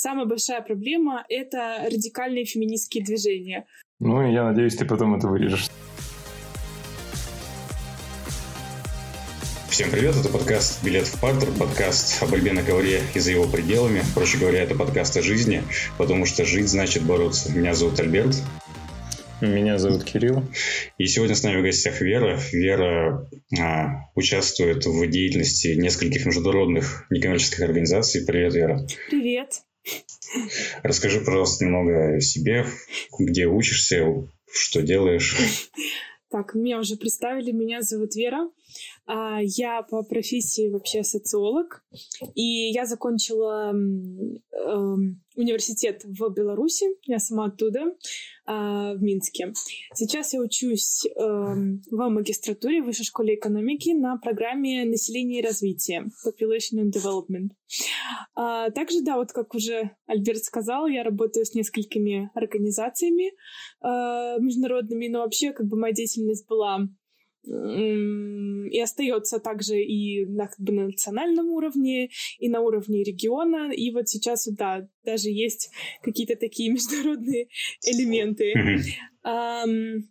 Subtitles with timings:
[0.00, 3.66] самая большая проблема— это радикальные феминистские движения.
[3.98, 5.68] Ну, я надеюсь, ты потом это вырежешь.
[9.68, 13.46] Всем привет, это подкаст «Билет в партер», подкаст о борьбе на ковре и за его
[13.46, 14.02] пределами.
[14.14, 15.62] Проще говоря, это подкаст о жизни,
[15.96, 17.54] потому что жить значит бороться.
[17.56, 18.36] Меня зовут Альберт.
[19.40, 20.44] Меня зовут Кирилл.
[20.98, 22.38] И сегодня с нами в гостях Вера.
[22.52, 23.26] Вера
[23.58, 28.26] а, участвует в деятельности нескольких международных некоммерческих организаций.
[28.26, 28.86] Привет, Вера.
[29.08, 29.62] Привет.
[30.82, 32.66] Расскажи, пожалуйста, немного о себе,
[33.18, 34.04] где учишься,
[34.52, 35.36] что делаешь.
[36.30, 38.48] Так, меня уже представили, меня зовут Вера.
[39.12, 41.82] А, я по профессии вообще социолог,
[42.36, 47.96] и я закончила эм, университет в Беларуси, я сама оттуда,
[48.46, 49.52] а, в Минске.
[49.94, 56.06] Сейчас я учусь эм, в магистратуре в Высшей школе экономики на программе «Население и развитие»
[56.24, 57.50] Population and Development.
[58.36, 63.32] А, также, да, вот как уже Альберт сказал, я работаю с несколькими организациями
[63.82, 66.88] э, международными, но вообще как бы моя деятельность была
[67.42, 73.72] и остается также и на, как бы, на национальном уровне, и на уровне региона.
[73.72, 75.70] И вот сейчас, да, даже есть
[76.02, 77.48] какие-то такие международные
[77.84, 78.52] элементы.
[79.24, 80.02] Um,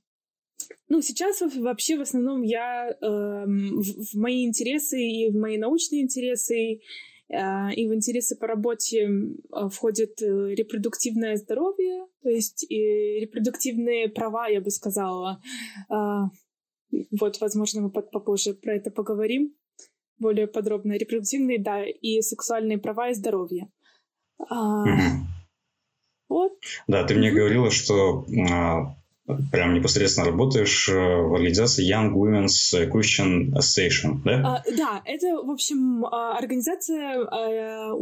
[0.87, 6.01] ну, сейчас вообще в основном я э, в, в мои интересы и в мои научные
[6.01, 6.81] интересы
[7.29, 14.09] э, и в интересы по работе э, входит э, репродуктивное здоровье, то есть и репродуктивные
[14.09, 15.41] права, я бы сказала,
[15.89, 15.93] э,
[17.11, 19.53] вот, возможно, мы попозже про это поговорим
[20.17, 20.93] более подробно.
[20.93, 23.69] Репродуктивные, да, и сексуальные права и здоровье.
[24.49, 24.83] А,
[26.27, 26.53] вот.
[26.87, 28.95] Да, ты мне говорила, что а,
[29.51, 34.63] прям непосредственно работаешь э, в организации Young Women's Christian Association, да?
[34.65, 37.93] Uh, да, это, в общем, а, организация uh,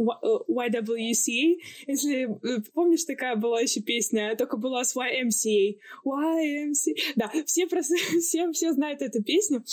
[0.48, 1.56] YWCA.
[1.86, 2.28] Если
[2.72, 5.76] помнишь, такая была еще песня, только была с YMCA.
[6.06, 6.94] YMCA.
[7.16, 9.64] Да, все просто, все, все знают эту песню,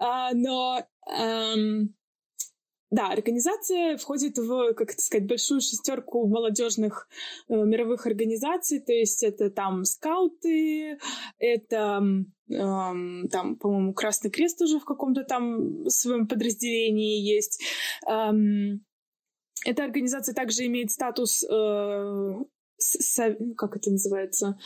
[0.00, 0.80] uh, но
[1.18, 1.88] um,
[2.94, 7.08] да, организация входит в, как это сказать, большую шестерку молодежных
[7.48, 11.00] э, мировых организаций, то есть это там скауты,
[11.38, 12.02] это
[12.48, 17.60] э, там, по-моему, Красный Крест уже в каком-то там своем подразделении есть.
[18.06, 18.84] Эм,
[19.66, 22.34] эта организация также имеет статус э,
[22.78, 24.56] со, как это называется,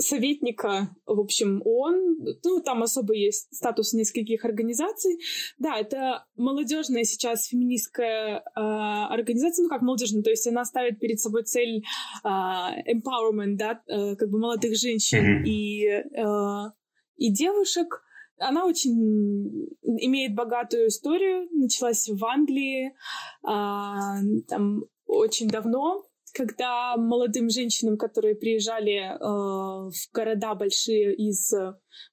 [0.00, 2.16] советника, в общем, ООН.
[2.44, 5.18] Ну, там особо есть статус нескольких организаций.
[5.58, 11.20] Да, это молодежная сейчас феминистская э, организация, ну, как молодежная, то есть она ставит перед
[11.20, 11.84] собой цель
[12.24, 15.46] э, empowerment, да, э, как бы молодых женщин mm-hmm.
[15.46, 16.70] и, э,
[17.16, 18.02] и девушек.
[18.38, 27.96] Она очень имеет богатую историю, началась в Англии, э, там очень давно, когда молодым женщинам,
[27.96, 31.52] которые приезжали э, в города большие из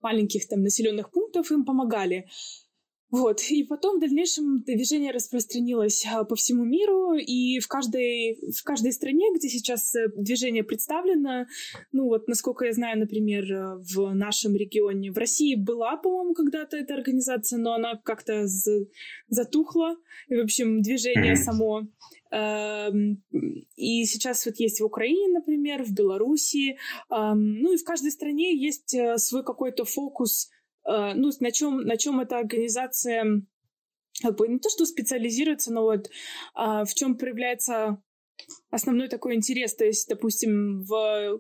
[0.01, 2.28] маленьких там населенных пунктов, им помогали.
[3.09, 3.41] Вот.
[3.50, 8.91] И потом в дальнейшем движение распространилось э, по всему миру, и в каждой, в каждой
[8.91, 11.46] стране, где сейчас э, движение представлено,
[11.94, 16.75] ну вот, насколько я знаю, например, э, в нашем регионе, в России была, по-моему, когда-то
[16.75, 18.46] эта организация, но она как-то
[19.28, 19.96] затухла,
[20.28, 21.88] и, в общем, движение само
[22.29, 23.23] Эм,
[23.75, 26.78] и сейчас вот есть в Украине, например, в Беларуси.
[27.09, 30.50] Эм, ну и в каждой стране есть э, свой какой-то фокус,
[30.88, 33.44] ну, на чем, на чем эта организация
[34.22, 36.09] как бы не то, что специализируется, но вот
[36.53, 38.02] а, в чем проявляется
[38.72, 39.76] основной такой интерес.
[39.76, 41.40] То есть, допустим, в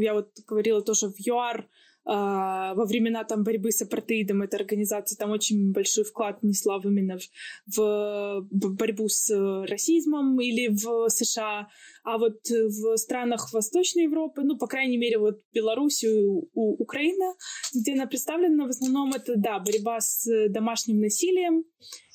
[0.00, 1.68] я вот говорила тоже в ЮАР
[2.04, 7.18] во времена там борьбы с апартеидом эта организация там очень большой вклад внесла именно
[7.66, 9.30] в, в борьбу с
[9.66, 11.68] расизмом или в США,
[12.04, 17.34] а вот в странах Восточной Европы, ну, по крайней мере, вот Белоруссию, у, Украина,
[17.74, 21.64] где она представлена, в основном это, да, борьба с домашним насилием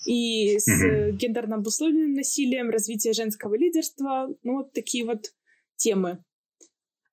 [0.05, 1.11] и с mm-hmm.
[1.13, 5.33] гендерно обусловленным насилием, развитие женского лидерства, ну, вот такие вот
[5.75, 6.23] темы.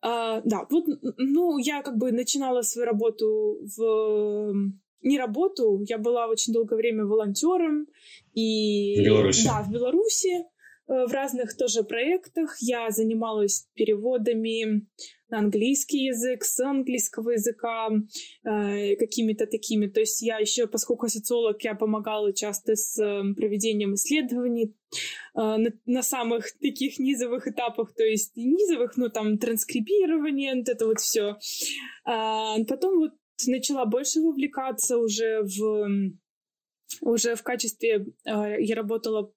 [0.03, 0.85] А, да, вот,
[1.19, 4.55] ну, я как бы начинала свою работу в...
[5.03, 7.87] Не работу, я была очень долгое время волонтером.
[8.35, 9.01] И...
[9.01, 9.45] В Беларуси?
[9.45, 10.45] Да, в Беларуси.
[10.89, 12.57] Э, в разных тоже проектах.
[12.61, 14.87] Я занималась переводами
[15.31, 17.91] английский язык, с английского языка,
[18.45, 19.87] э, какими-то такими.
[19.87, 24.75] То есть я еще, поскольку социолог, я помогала часто с э, проведением исследований
[25.35, 30.87] э, на, на самых таких низовых этапах, то есть низовых, ну там транскрибирование, вот это
[30.87, 31.37] вот все.
[32.05, 33.13] А потом вот
[33.47, 36.13] начала больше вовлекаться уже в
[37.01, 39.33] уже в качестве, я работала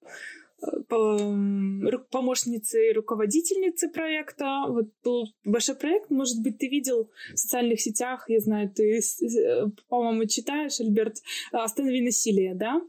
[2.10, 4.64] помощницей руководительницы проекта.
[4.68, 9.00] Вот был большой проект, может быть, ты видел в социальных сетях, я знаю, ты,
[9.88, 11.16] по-моему, читаешь, Альберт,
[11.52, 12.80] «Останови насилие», да?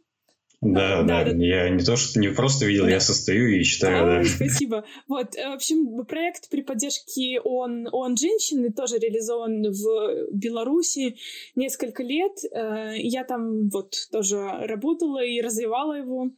[0.62, 2.92] Да, да, да, я не то, что не просто видел, да.
[2.92, 4.24] я состою и читаю, а, да.
[4.30, 4.86] Спасибо.
[5.08, 11.18] Вот, э, в общем, проект при поддержке ООН, ООН женщины тоже реализован в Беларуси
[11.56, 12.44] несколько лет.
[12.52, 16.30] Э, я там вот тоже работала и развивала его.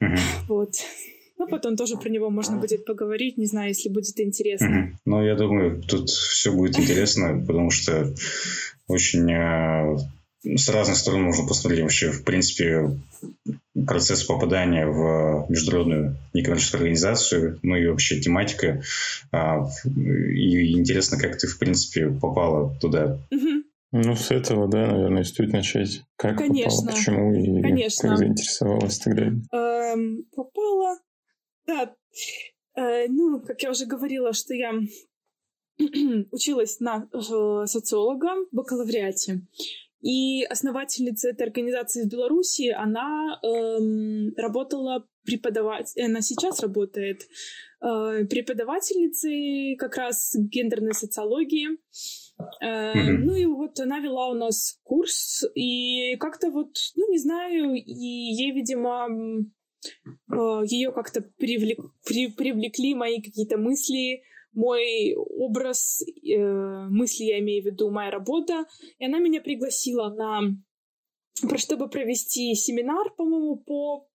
[0.00, 0.16] Угу.
[0.48, 0.70] Вот.
[1.38, 4.68] Ну, потом тоже про него можно будет поговорить, не знаю, если будет интересно.
[4.68, 4.98] Угу.
[5.06, 8.12] Ну, я думаю, тут все будет интересно, потому что
[8.88, 9.96] очень э,
[10.44, 12.90] с разных сторон можно посмотреть вообще, в принципе,
[13.86, 18.82] процесс попадания в международную некоммерческую организацию, ну и вообще тематика.
[19.32, 23.18] А, и интересно, как ты, в принципе, попала туда.
[23.90, 26.02] Ну, с этого, да, наверное, стоит начать.
[26.16, 26.70] Как Конечно.
[26.70, 28.08] попала, почему и Конечно.
[28.10, 29.42] как заинтересовалась и так далее.
[29.92, 30.98] Эм, попала,
[31.66, 31.94] да.
[32.76, 34.72] Э, ну, как я уже говорила, что я
[36.32, 39.42] училась на э, социолога в бакалавриате.
[40.00, 47.22] И основательница этой организации в Беларуси, она эм, работала преподавать, она сейчас работает
[47.82, 51.70] э, преподавательницей как раз гендерной социологии.
[52.60, 53.18] Э, mm-hmm.
[53.24, 57.82] Ну и вот она вела у нас курс, и как-то вот, ну не знаю, и
[57.82, 59.44] ей, видимо, э,
[60.64, 64.22] ее как-то привлек, при, привлекли мои какие-то мысли
[64.52, 68.64] мой образ э, мысли, я имею в виду, моя работа.
[68.98, 70.56] И она меня пригласила на
[71.56, 74.08] чтобы провести семинар, по-моему, по,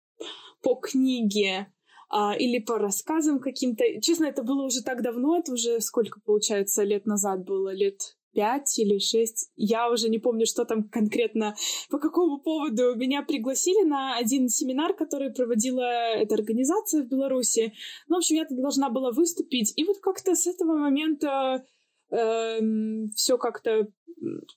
[0.62, 1.72] по книге
[2.10, 3.84] а, или по рассказам каким-то.
[4.02, 8.78] Честно, это было уже так давно, это уже сколько, получается, лет назад было, лет пять
[8.80, 9.52] или шесть.
[9.56, 11.56] Я уже не помню, что там конкретно,
[11.90, 15.82] по какому поводу меня пригласили на один семинар, который проводила
[16.16, 17.74] эта организация в Беларуси.
[18.08, 19.74] Ну, в общем, я должна была выступить.
[19.76, 21.66] И вот как-то с этого момента
[22.10, 23.88] э, эм, все как-то,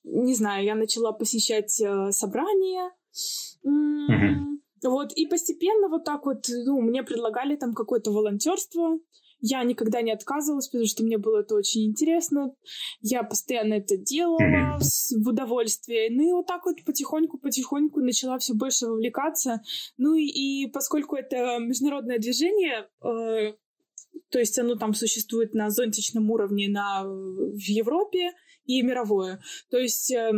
[0.05, 2.91] не знаю, я начала посещать э, собрания.
[3.67, 4.55] Mm-hmm.
[4.85, 8.99] Вот, и постепенно вот так вот, ну, мне предлагали там какое-то волонтерство.
[9.47, 12.55] Я никогда не отказывалась, потому что мне было это очень интересно.
[13.03, 16.09] Я постоянно это делала с, в удовольствие.
[16.11, 19.61] Ну и вот так вот потихоньку-потихоньку начала все больше вовлекаться.
[19.99, 23.53] Ну и, и поскольку это международное движение, э,
[24.31, 28.33] то есть оно там существует на зонтичном уровне на, в Европе
[28.65, 29.43] и мировое.
[29.69, 30.33] То есть э,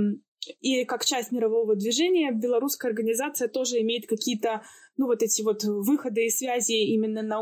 [0.61, 4.63] и как часть мирового движения белорусская организация тоже имеет какие-то,
[4.97, 7.41] ну, вот эти вот выходы и связи именно на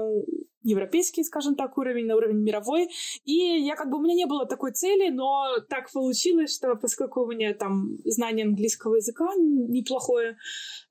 [0.64, 2.88] европейский, скажем так, уровень, на уровень мировой.
[3.24, 7.22] И я как бы, у меня не было такой цели, но так получилось, что поскольку
[7.22, 10.36] у меня там знание английского языка неплохое,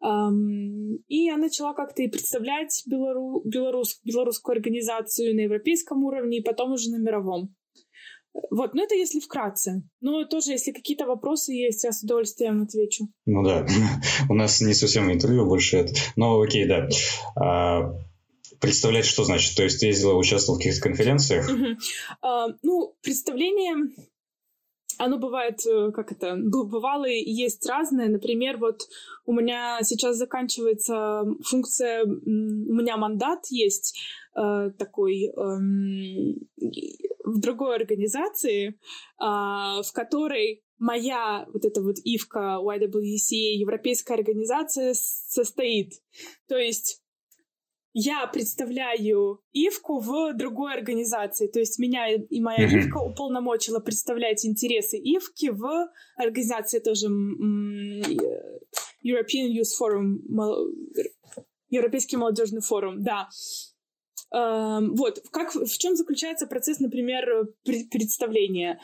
[0.01, 6.43] эм, и я начала как-то и представлять белору, белорус, белорусскую организацию на европейском уровне, и
[6.43, 7.55] потом уже на мировом.
[8.49, 9.83] Вот, ну это если вкратце.
[10.01, 13.07] Но тоже, если какие-то вопросы есть, я с удовольствием отвечу.
[13.25, 13.65] Ну да,
[14.29, 15.93] у нас не совсем интервью больше это.
[16.15, 16.87] Но окей, да.
[18.63, 19.55] А, Представлять что значит?
[19.55, 21.49] То есть ты ездила, участвовала в каких-то конференциях?
[21.49, 21.75] Uh-huh.
[22.23, 23.75] Uh, ну, представление,
[24.97, 28.07] оно бывает, э, как это, бывало и есть разное.
[28.07, 28.87] Например, вот
[29.25, 33.99] у меня сейчас заканчивается функция, у меня мандат есть
[34.35, 35.33] э, такой э,
[37.25, 38.73] в другой организации, э,
[39.19, 45.93] в которой моя вот эта вот ИВКа YWCA, европейская организация, состоит.
[46.47, 47.02] То есть
[47.93, 51.47] я представляю Ивку в другой организации.
[51.47, 52.79] То есть меня и моя mm-hmm.
[52.79, 57.07] Ивка уполномочила представлять интересы Ивки в организации тоже
[59.05, 60.17] European Youth Forum,
[61.69, 63.29] Европейский молодежный форум, да.
[64.35, 68.79] Um, вот, как, в чем заключается процесс, например, представления?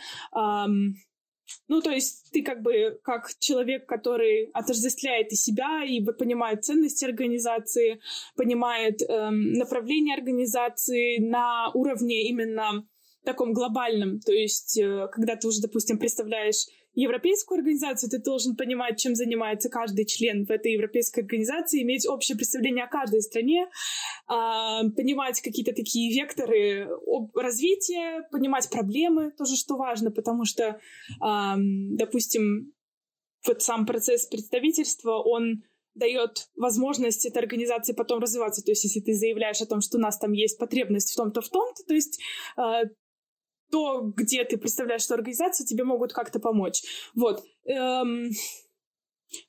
[1.67, 7.05] Ну, то есть ты как бы как человек, который отождествляет и себя, и понимает ценности
[7.05, 7.99] организации,
[8.35, 12.85] понимает эм, направление организации на уровне именно
[13.25, 14.19] таком глобальном.
[14.19, 16.65] То есть, э, когда ты уже, допустим, представляешь
[17.01, 22.35] европейскую организацию, ты должен понимать, чем занимается каждый член в этой европейской организации, иметь общее
[22.35, 23.67] представление о каждой стране,
[24.27, 26.89] а, понимать какие-то такие векторы
[27.33, 30.79] развития, понимать проблемы, тоже что важно, потому что,
[31.19, 32.73] допустим,
[33.45, 35.63] вот сам процесс представительства, он
[35.95, 38.63] дает возможность этой организации потом развиваться.
[38.63, 41.41] То есть, если ты заявляешь о том, что у нас там есть потребность в том-то,
[41.41, 42.19] в том-то, то есть
[42.55, 42.83] а,
[43.71, 46.83] то, где ты представляешь эту организацию, тебе могут как-то помочь.
[47.15, 47.43] Вот.
[47.65, 48.31] Эм,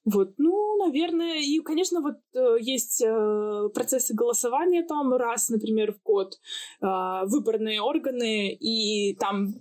[0.04, 6.02] Вот, ну, наверное, и, конечно, вот э, есть э, процессы голосования там раз, например, в
[6.02, 6.34] год,
[6.82, 6.86] э,
[7.24, 9.54] выборные органы, и там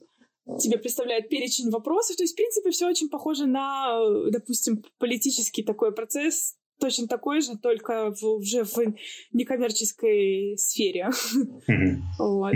[0.60, 2.18] тебе представляют перечень вопросов.
[2.18, 4.00] То есть, в принципе, все очень похоже на,
[4.30, 8.78] допустим, политический такой процесс, точно такой же, только в, уже в
[9.34, 11.10] некоммерческой сфере.
[12.18, 12.54] Вот.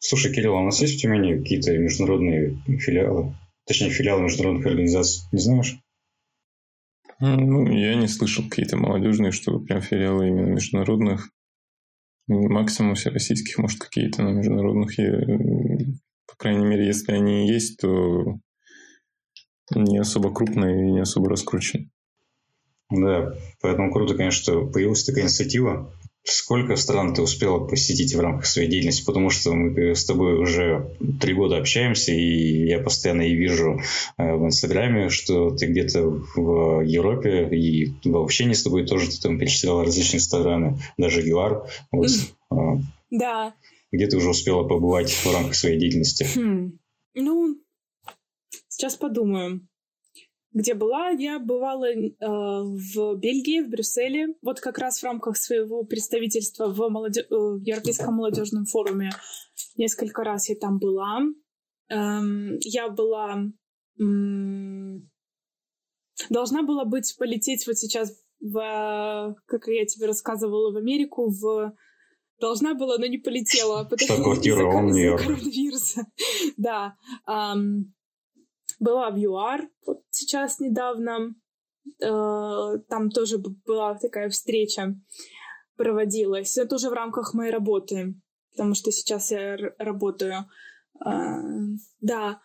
[0.00, 3.34] Слушай, Кирилл, а у нас есть в Тюмени какие-то международные филиалы?
[3.66, 5.76] Точнее, филиалы международных организаций, не знаешь?
[7.20, 11.30] Ну, я не слышал какие-то молодежные, что прям филиалы именно международных.
[12.28, 15.12] Максимум всероссийских, может, какие-то, но международных я,
[16.26, 18.38] по крайней мере, если они есть, то
[19.74, 21.90] не особо крупные и не особо раскрученные.
[22.90, 25.92] Да, поэтому круто, конечно, что появилась такая инициатива.
[26.30, 29.04] Сколько стран ты успела посетить в рамках своей деятельности?
[29.04, 33.80] Потому что мы с тобой уже три года общаемся, и я постоянно и вижу
[34.18, 36.02] э, в Инстаграме, что ты где-то
[36.36, 41.66] в Европе, и в общении с тобой тоже ты там перечисляла различные страны, даже ЮАР.
[41.92, 42.10] Вот.
[42.50, 42.78] А,
[43.10, 43.54] да.
[43.90, 46.26] Где ты уже успела побывать в рамках своей деятельности?
[46.34, 46.78] Хм.
[47.14, 47.56] Ну,
[48.68, 49.66] сейчас подумаем
[50.58, 51.10] где была.
[51.10, 56.88] Я бывала э, в Бельгии, в Брюсселе, вот как раз в рамках своего представительства в,
[56.88, 57.22] молоде...
[57.22, 59.10] Э, в Европейском молодежном форуме.
[59.76, 61.20] Несколько раз я там была.
[61.88, 63.44] Эм, я была...
[64.00, 65.08] М-
[66.30, 71.74] должна была быть полететь вот сейчас в, как я тебе рассказывала, в Америку, в
[72.40, 73.84] должна была, но не полетела.
[73.84, 74.42] Потому что
[75.14, 76.06] из-за коронавируса.
[76.56, 76.96] Да.
[78.78, 81.34] Была в ЮАР вот сейчас недавно.
[82.00, 84.94] Э, там тоже была такая встреча
[85.76, 86.56] проводилась.
[86.56, 88.14] Это тоже в рамках моей работы,
[88.52, 90.46] потому что сейчас я работаю.
[91.04, 91.40] Э,
[92.00, 92.40] да.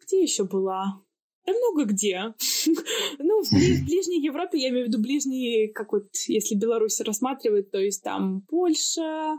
[0.00, 1.02] Где еще была?
[1.46, 2.34] Да много где.
[3.18, 3.50] ну, в, в
[3.86, 8.42] ближней Европе, я имею в виду ближние, как вот, если Беларусь рассматривать, то есть там
[8.48, 9.38] Польша,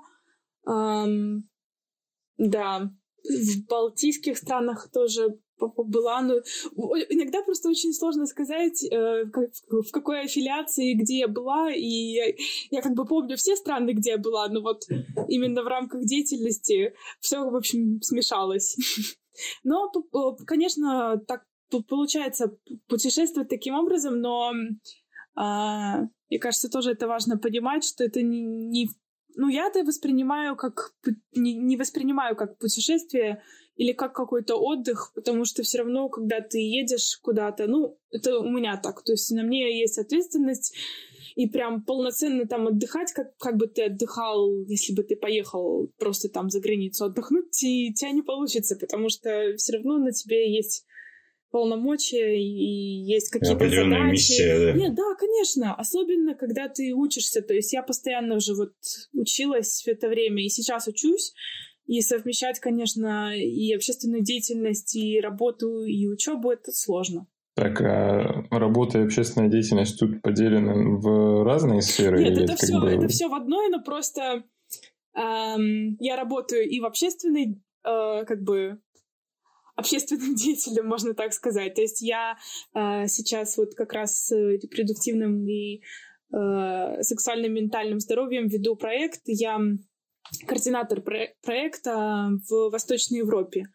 [0.67, 1.50] эм,
[2.38, 2.91] да,
[3.24, 6.35] в балтийских странах тоже была, но
[7.09, 12.25] иногда просто очень сложно сказать, э, в какой аффилиации, где я была, и я,
[12.71, 14.83] я как бы помню все страны, где я была, но вот
[15.27, 18.77] именно в рамках деятельности все, в общем, смешалось.
[19.63, 19.91] Но,
[20.45, 21.43] конечно, так
[21.89, 22.57] получается
[22.88, 24.53] путешествовать таким образом, но
[25.35, 28.89] а, мне кажется, тоже это важно понимать, что это не, не
[29.35, 30.93] ну, я это воспринимаю как
[31.33, 33.43] не, не воспринимаю как путешествие
[33.75, 38.50] или как какой-то отдых, потому что все равно, когда ты едешь куда-то, ну, это у
[38.50, 40.75] меня так, то есть на мне есть ответственность,
[41.36, 46.29] и прям полноценно там отдыхать, как, как бы ты отдыхал, если бы ты поехал просто
[46.29, 50.86] там за границу отдохнуть, и тебя не получится, потому что все равно на тебе есть
[51.51, 54.12] полномочия и есть какие-то задачи.
[54.12, 54.72] миссия, да?
[54.74, 55.74] Нет, да, конечно.
[55.74, 57.41] Особенно, когда ты учишься.
[57.41, 58.74] То есть я постоянно уже вот
[59.13, 61.34] училась в это время и сейчас учусь.
[61.86, 67.27] И совмещать, конечно, и общественную деятельность, и работу, и учебу это сложно.
[67.56, 72.22] Так, а работа и общественная деятельность тут поделены в разные сферы?
[72.22, 72.89] Нет, это все, бы...
[72.89, 74.44] это все в одной, но просто
[75.15, 78.80] эм, я работаю и в общественной, э, как бы,
[79.75, 81.75] общественным деятелем, можно так сказать.
[81.75, 82.38] То есть я
[82.74, 85.82] э, сейчас вот как раз с репродуктивным и
[86.34, 89.22] э, сексуальным ментальным здоровьем веду проект.
[89.27, 89.60] Я
[90.48, 93.65] координатор про- проекта в Восточной Европе.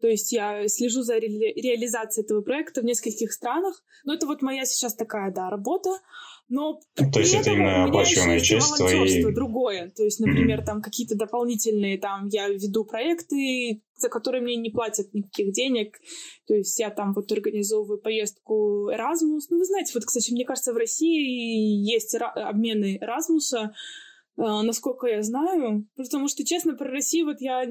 [0.00, 3.82] То есть я слежу за ре- реализацией этого проекта в нескольких странах.
[4.04, 5.90] Но это вот моя сейчас такая, да, работа.
[6.48, 9.24] Но то есть это именно оплачиваемая часть твоей...
[9.32, 9.90] другое.
[9.96, 10.66] То есть, например, mm-hmm.
[10.66, 15.96] там какие-то дополнительные, там я веду проекты, за которые мне не платят никаких денег.
[16.46, 19.46] То есть я там вот организовываю поездку Erasmus.
[19.48, 23.70] Ну, вы знаете, вот, кстати, мне кажется, в России есть обмены Erasmus,
[24.36, 25.86] насколько я знаю.
[25.96, 27.64] Потому что, честно, про Россию вот я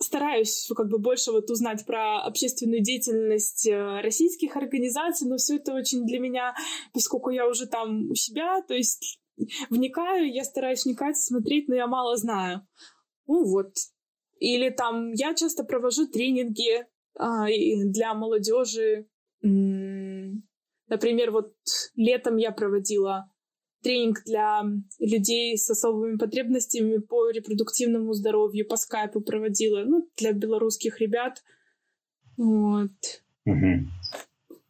[0.00, 5.74] стараюсь как бы больше вот узнать про общественную деятельность э, российских организаций, но все это
[5.74, 6.54] очень для меня,
[6.92, 9.18] поскольку я уже там у себя, то есть
[9.70, 12.66] вникаю, я стараюсь вникать, смотреть, но я мало знаю.
[13.26, 13.74] Ну вот.
[14.38, 16.86] Или там я часто провожу тренинги
[17.18, 19.08] а, для молодежи.
[19.42, 21.54] Например, вот
[21.96, 23.30] летом я проводила
[23.82, 24.62] тренинг для
[24.98, 31.42] людей с особыми потребностями по репродуктивному здоровью по скайпу проводила, ну, для белорусских ребят.
[32.36, 32.90] Вот.
[33.46, 33.88] Угу.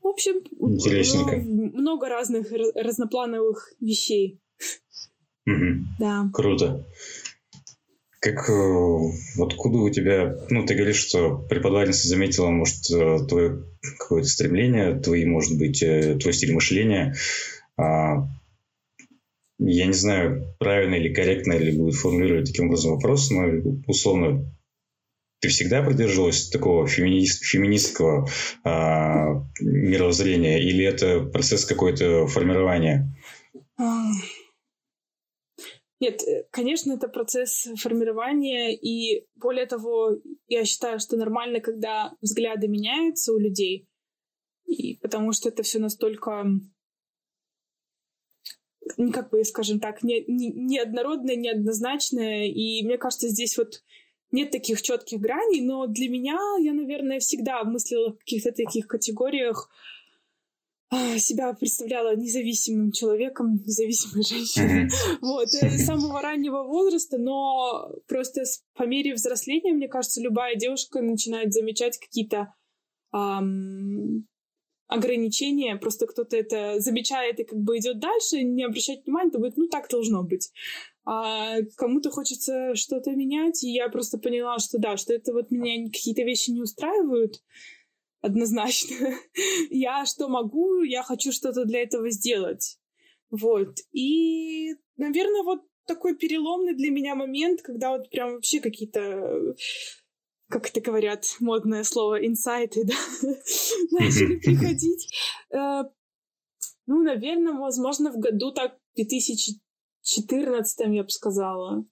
[0.02, 1.36] В общем, Интересненько.
[1.36, 4.40] много разных разноплановых вещей.
[5.46, 5.86] Угу.
[5.98, 6.30] Да.
[6.32, 6.86] Круто.
[8.20, 13.64] как, э, откуда у тебя, ну, ты говоришь, что преподавательница заметила, может, э, твое
[13.98, 17.14] какое-то стремление, твои, может быть, твой стиль мышления.
[17.76, 18.26] А,
[19.58, 23.44] я не знаю, правильно или корректно ли будет формулировать таким образом вопрос, но
[23.86, 24.44] условно
[25.40, 28.26] ты всегда придерживалась такого феминист, феминистского
[28.64, 28.68] э,
[29.60, 33.08] мировоззрения или это процесс какой-то формирования?
[36.00, 42.68] Нет, э, конечно, это процесс формирования, и более того, я считаю, что нормально, когда взгляды
[42.68, 43.86] меняются у людей,
[44.66, 46.46] и потому что это все настолько
[49.12, 53.82] как бы, скажем так, не, не, неоднородное, неоднозначное, и мне кажется, здесь вот
[54.30, 59.70] нет таких четких граней, но для меня я, наверное, всегда мыслила в каких-то таких категориях,
[60.90, 64.86] а, себя представляла независимым человеком, независимой женщиной.
[64.86, 65.18] Mm-hmm.
[65.20, 71.02] Вот, э, с самого раннего возраста, но просто по мере взросления, мне кажется, любая девушка
[71.02, 72.54] начинает замечать какие-то
[73.12, 74.26] эм,
[74.88, 79.68] ограничения, просто кто-то это замечает и как бы идет дальше, не обращать внимания, думает, ну
[79.68, 80.50] так должно быть
[81.10, 85.86] а кому-то хочется что-то менять, и я просто поняла, что да, что это вот меня
[85.86, 87.42] какие-то вещи не устраивают
[88.20, 89.14] однозначно.
[89.70, 92.78] я что могу, я хочу что-то для этого сделать.
[93.30, 93.78] Вот.
[93.92, 99.54] И, наверное, вот такой переломный для меня момент, когда вот прям вообще какие-то
[100.48, 102.94] как это говорят, модное слово, инсайты, да,
[103.90, 105.14] начали приходить.
[105.50, 105.84] Э,
[106.86, 109.60] ну, наверное, возможно, в году так 2000
[110.08, 111.84] четырнадцатом, я бы сказала.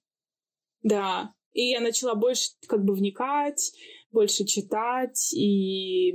[0.83, 1.35] Да.
[1.53, 3.73] И я начала больше как бы вникать,
[4.11, 5.33] больше читать.
[5.35, 6.13] И...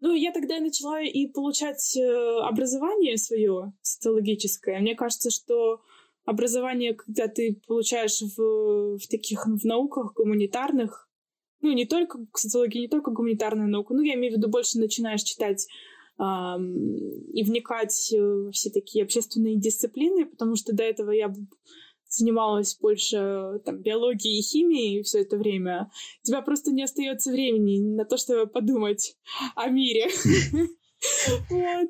[0.00, 4.80] Ну, я тогда начала и получать э, образование свое социологическое.
[4.80, 5.80] Мне кажется, что
[6.24, 11.08] образование, когда ты получаешь в, в таких в науках гуманитарных,
[11.62, 15.22] ну, не только социология, не только гуманитарная наука, ну, я имею в виду, больше начинаешь
[15.22, 15.66] читать
[16.18, 21.32] и вникать во все такие общественные дисциплины, потому что до этого я
[22.08, 25.90] занималась больше там, биологией и химией все это время,
[26.22, 29.16] у тебя просто не остается времени на то, чтобы подумать
[29.56, 30.08] о мире.
[31.50, 31.88] Вот.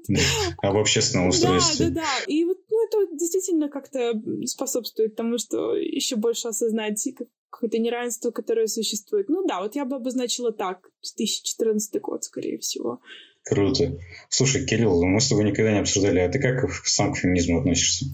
[0.62, 1.90] Об общественном устройстве.
[1.90, 2.32] Да, да, да.
[2.32, 4.14] И вот ну, это действительно как-то
[4.46, 7.06] способствует тому, что еще больше осознать
[7.52, 9.28] какое-то неравенство, которое существует.
[9.28, 13.00] Ну да, вот я бы обозначила так, 2014 год, скорее всего.
[13.44, 13.98] Круто.
[14.28, 18.06] Слушай, Кирилл, мы с тобой никогда не обсуждали, а ты как сам к феминизму относишься?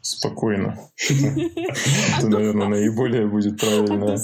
[0.00, 0.78] Спокойно.
[1.08, 4.18] Это, наверное, наиболее будет правильная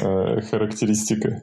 [0.00, 1.42] э, характеристика.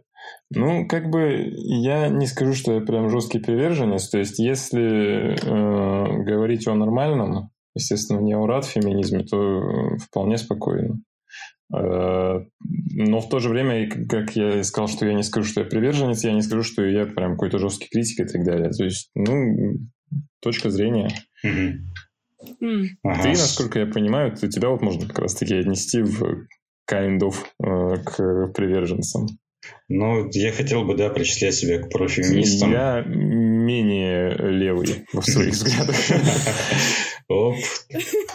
[0.50, 4.10] Ну, как бы я не скажу, что я прям жесткий приверженец.
[4.10, 11.02] То есть, если э, говорить о нормальном, естественно, не о рад феминизме, то вполне спокойно.
[11.76, 15.68] Э, но в то же время, как я сказал, что я не скажу, что я
[15.68, 18.70] приверженец, я не скажу, что я прям какой-то жесткий критик и так далее.
[18.72, 19.80] То есть, ну,
[20.42, 21.10] точка зрения.
[23.24, 26.48] Ты, насколько я понимаю, ты, тебя вот можно как раз-таки отнести в
[26.90, 29.28] kind of э, к приверженцам.
[29.90, 32.72] Ну, я хотел бы, да, причислять себя к профеминистам.
[32.72, 35.96] Я менее левый в своих взглядах.
[37.30, 37.56] Оп,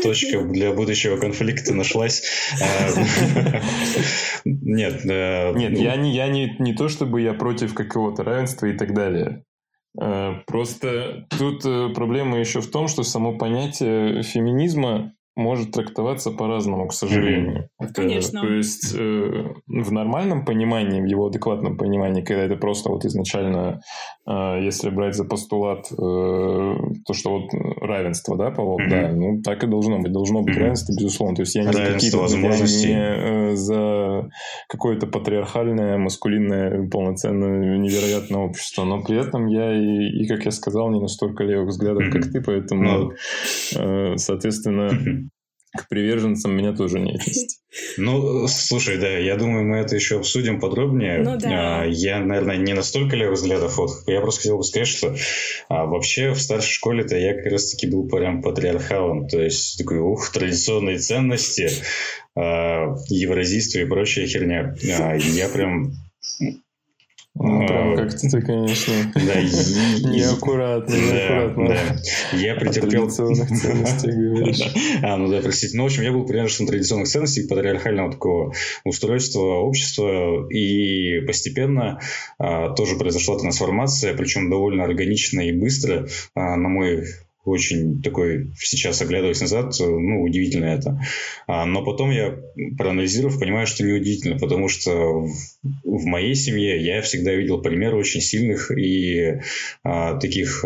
[0.03, 2.23] точка для будущего конфликта нашлась.
[4.45, 5.05] Нет.
[5.05, 9.45] Нет, я не, я не, не то, чтобы я против какого-то равенства и так далее.
[10.01, 16.89] Э, просто тут э, проблема еще в том, что само понятие феминизма может трактоваться по-разному,
[16.89, 17.69] к сожалению.
[17.81, 17.89] Mm-hmm.
[17.95, 18.41] Конечно.
[18.43, 23.81] То есть э, в нормальном понимании, в его адекватном понимании, когда это просто вот изначально,
[24.27, 28.91] э, если брать за постулат э, то, что вот равенство, да, полов, mm-hmm.
[28.91, 30.61] да, ну так и должно быть, должно быть mm-hmm.
[30.61, 31.37] равенство, безусловно.
[31.37, 34.29] То есть я не за какие-то возможности, не э, за
[34.69, 40.91] какое-то патриархальное, маскулинное, полноценное, невероятное общество, но при этом я и, и как я сказал,
[40.91, 42.11] не настолько левых взглядов, mm-hmm.
[42.11, 43.13] как ты, поэтому,
[43.75, 44.13] mm-hmm.
[44.13, 44.91] э, соответственно,
[45.77, 47.57] к приверженцам меня тоже не отнести.
[47.97, 51.23] Ну, слушай, да, я думаю, мы это еще обсудим подробнее.
[51.23, 51.81] Ну, да.
[51.81, 53.79] А, я, наверное, не настолько левых взглядов.
[53.79, 53.91] Вот.
[54.07, 55.17] Я просто хотел бы сказать, что
[55.71, 59.27] а, вообще в старшей школе-то я как раз-таки был прям патриархалом.
[59.27, 61.71] То есть такой, ух, традиционные ценности,
[62.37, 64.75] а, евразийство и прочая херня.
[65.01, 65.95] А, я прям
[67.35, 69.43] ну, прям как-то ты, конечно, да,
[70.11, 71.69] неаккуратно, неаккуратно.
[71.69, 73.09] Да, Я претерпел...
[73.11, 74.61] ценностей говоришь.
[75.03, 75.77] А, ну да, простите.
[75.77, 78.53] Ну, в общем, я был привержен традиционных ценностей, патриархального такого
[78.85, 82.01] устройства общества, и постепенно
[82.39, 87.05] а, тоже произошла трансформация, причем довольно органично и быстро, а, на мой
[87.45, 91.01] очень такой, сейчас оглядываясь назад, ну, удивительно это.
[91.47, 92.39] А, но потом я,
[92.79, 95.27] проанализировав, понимаю, что не удивительно, потому что
[95.83, 99.41] в, моей семье я всегда видел примеры очень сильных и
[99.83, 100.65] а, таких,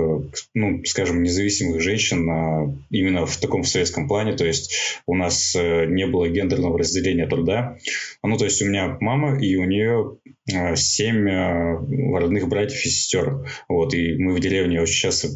[0.55, 5.87] ну, скажем, независимых женщин а, именно в таком советском плане, то есть у нас а,
[5.87, 7.79] не было гендерного разделения труда.
[8.23, 11.79] Ну, то есть у меня мама, и у нее семь а,
[12.19, 13.47] родных братьев и сестер.
[13.69, 15.29] Вот, и мы в деревне очень часто,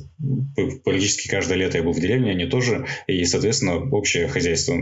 [0.84, 4.76] практически каждое лето я был в деревне, они тоже, и, соответственно, общее хозяйство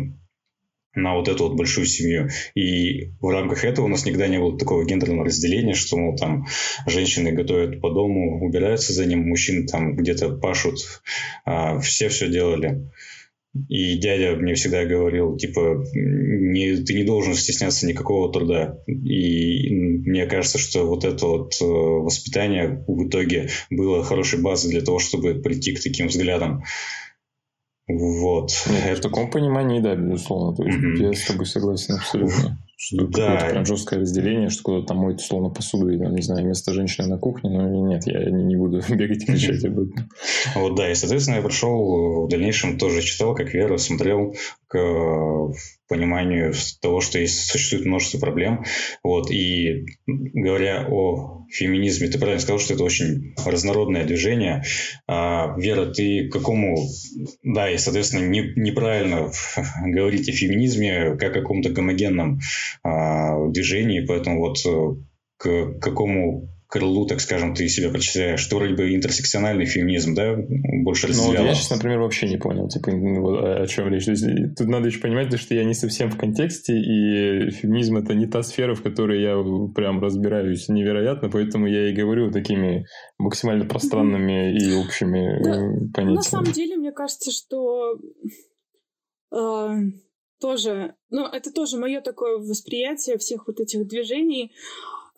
[0.94, 2.28] на вот эту вот большую семью.
[2.54, 6.46] И в рамках этого у нас никогда не было такого гендерного разделения, что, мол, там
[6.86, 10.78] женщины готовят по дому, убираются за ним, мужчины там где-то пашут.
[11.44, 12.90] А, все все делали.
[13.68, 18.79] И дядя мне всегда говорил, типа, не, ты не должен стесняться никакого труда.
[18.87, 24.83] И мне кажется, что вот это вот э, воспитание в итоге было хорошей базой для
[24.83, 26.62] того, чтобы прийти к таким взглядам.
[27.88, 28.51] Вот.
[28.68, 30.55] Нет, в таком понимании, да, безусловно.
[30.55, 31.07] То есть mm-hmm.
[31.07, 32.59] я с тобой согласен абсолютно.
[32.77, 33.33] Что да.
[33.33, 37.09] какое-то прям жесткое разделение, что кто-то там моет условно посуду, или, не знаю, вместо женщины
[37.09, 40.11] на кухне, но нет, я не, не буду бегать и кричать об этом.
[40.55, 44.35] Вот да, и, соответственно, я пришел в дальнейшем тоже читал, как Вера, смотрел
[44.68, 44.77] к
[45.88, 48.64] пониманию того, что есть, существует множество проблем.
[49.03, 54.64] Вот, и говоря о феминизме, ты правильно сказал, что это очень разнородное движение.
[55.07, 56.77] А, Вера, ты к какому...
[57.42, 59.31] Да, и, соответственно, не, неправильно
[59.85, 62.40] говорить о феминизме как о каком-то гомогенном
[62.83, 64.96] а, движении, поэтому вот э,
[65.38, 70.37] к какому крылу, так скажем, ты себя причисляешь, что вроде бы интерсекциональный феминизм, да,
[70.85, 71.09] больше.
[71.09, 72.90] Ну, вот я сейчас, например, вообще не понял, типа,
[73.62, 74.04] о чем речь.
[74.04, 74.24] То есть,
[74.57, 78.42] тут надо еще понимать, что я не совсем в контексте, и феминизм— это не та
[78.42, 79.37] сфера, в которой я
[79.74, 86.16] прям разбираюсь невероятно, поэтому я и говорю такими максимально пространными и общими да, э, понятиями.
[86.16, 87.98] На самом деле, мне кажется, что
[89.35, 89.68] э,
[90.38, 94.52] тоже, ну, это тоже мое такое восприятие всех вот этих движений,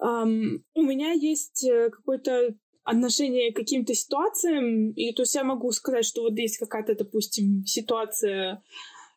[0.02, 5.70] Um, у меня есть э, какое-то отношение к каким-то ситуациям, и то есть я могу
[5.72, 8.62] сказать, что вот есть какая-то, допустим, ситуация,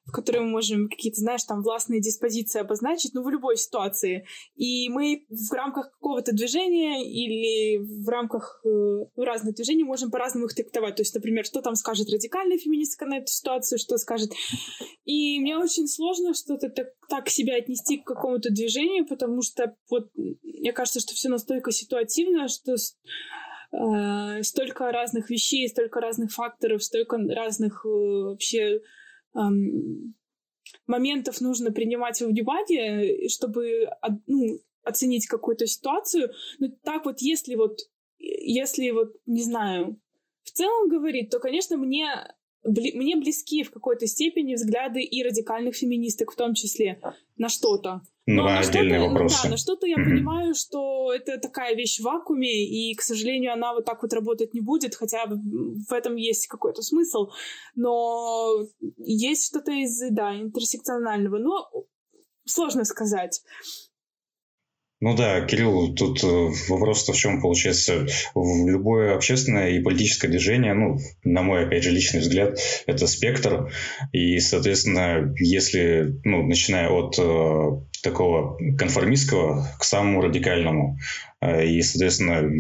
[0.06, 4.26] в которой мы можем какие-то, знаешь, там властные диспозиции обозначить, ну, в любой ситуации.
[4.56, 10.56] И мы в рамках какого-то движения или в рамках э, разных движений можем по-разному их
[10.56, 10.96] трактовать.
[10.96, 14.32] То есть, например, что там скажет радикальная феминистка на эту ситуацию, что скажет.
[15.06, 20.10] И мне очень сложно что-то так, так себя отнести к какому-то движению, потому что вот
[20.16, 27.18] мне кажется, что все настолько ситуативно, что э, столько разных вещей, столько разных факторов, столько
[27.18, 28.82] разных э, вообще
[29.36, 30.16] эм,
[30.88, 33.90] моментов нужно принимать во внимание, чтобы
[34.28, 36.32] ну, оценить какую-то ситуацию.
[36.60, 37.80] Но так вот, если вот,
[38.20, 40.00] если вот, не знаю,
[40.44, 42.08] в целом говорить, то, конечно, мне
[42.64, 47.00] бли, мне близки в какой-то степени взгляды и радикальных феминисток в том числе
[47.38, 48.02] на что-то.
[48.26, 49.44] Но на отдельные вопросы.
[49.44, 50.04] Да, на что-то я mm-hmm.
[50.04, 54.54] понимаю, что это такая вещь в вакууме, и, к сожалению, она вот так вот работать
[54.54, 57.30] не будет, хотя в этом есть какой-то смысл.
[57.76, 58.66] Но
[58.98, 61.38] есть что-то из, да, интерсекционального.
[61.38, 61.70] Но
[62.46, 63.42] сложно сказать.
[65.02, 68.08] Ну да, Кирилл, тут э, вопрос-то в чем получается.
[68.36, 73.70] Любое общественное и политическое движение, ну, на мой, опять же, личный взгляд, это спектр.
[74.14, 80.98] И, соответственно, если, ну, начиная от э, такого конформистского к самому радикальному,
[81.42, 82.52] э, и, соответственно,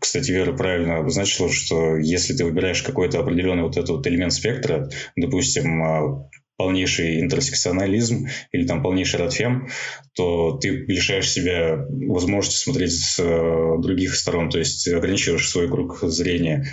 [0.00, 4.88] кстати, Вера правильно обозначила, что если ты выбираешь какой-то определенный вот этот вот элемент спектра,
[5.16, 9.68] допустим, э, полнейший интерсекционализм или там полнейший радфем,
[10.14, 15.98] то ты лишаешь себя возможности смотреть с э, других сторон, то есть ограничиваешь свой круг
[16.02, 16.66] зрения.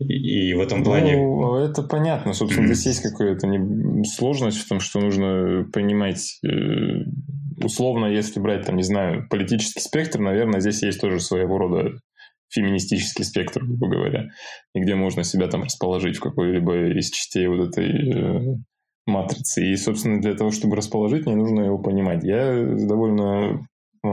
[0.00, 1.16] И в этом плане...
[1.16, 2.32] Ну, это понятно.
[2.32, 4.04] Собственно, здесь есть какая-то не...
[4.04, 6.38] сложность в том, что нужно понимать...
[6.44, 7.04] Э,
[7.62, 11.92] условно, если брать, там, не знаю, политический спектр, наверное, здесь есть тоже своего рода
[12.48, 14.30] феминистический спектр, грубо говоря,
[14.74, 18.56] и где можно себя там расположить в какой-либо из частей вот этой э,
[19.06, 19.64] матрицы.
[19.66, 22.24] И, собственно, для того, чтобы расположить, мне нужно его понимать.
[22.24, 23.66] Я довольно
[24.04, 24.08] э,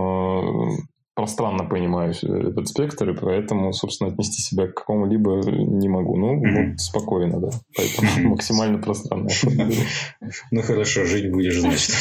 [1.18, 6.16] пространно понимаю этот спектр, и поэтому, собственно, отнести себя к какому-либо не могу.
[6.16, 6.70] Ну, mm-hmm.
[6.70, 7.50] вот спокойно, да.
[7.76, 9.28] Поэтому максимально пространно.
[10.52, 11.92] Ну, хорошо, жить будешь, значит.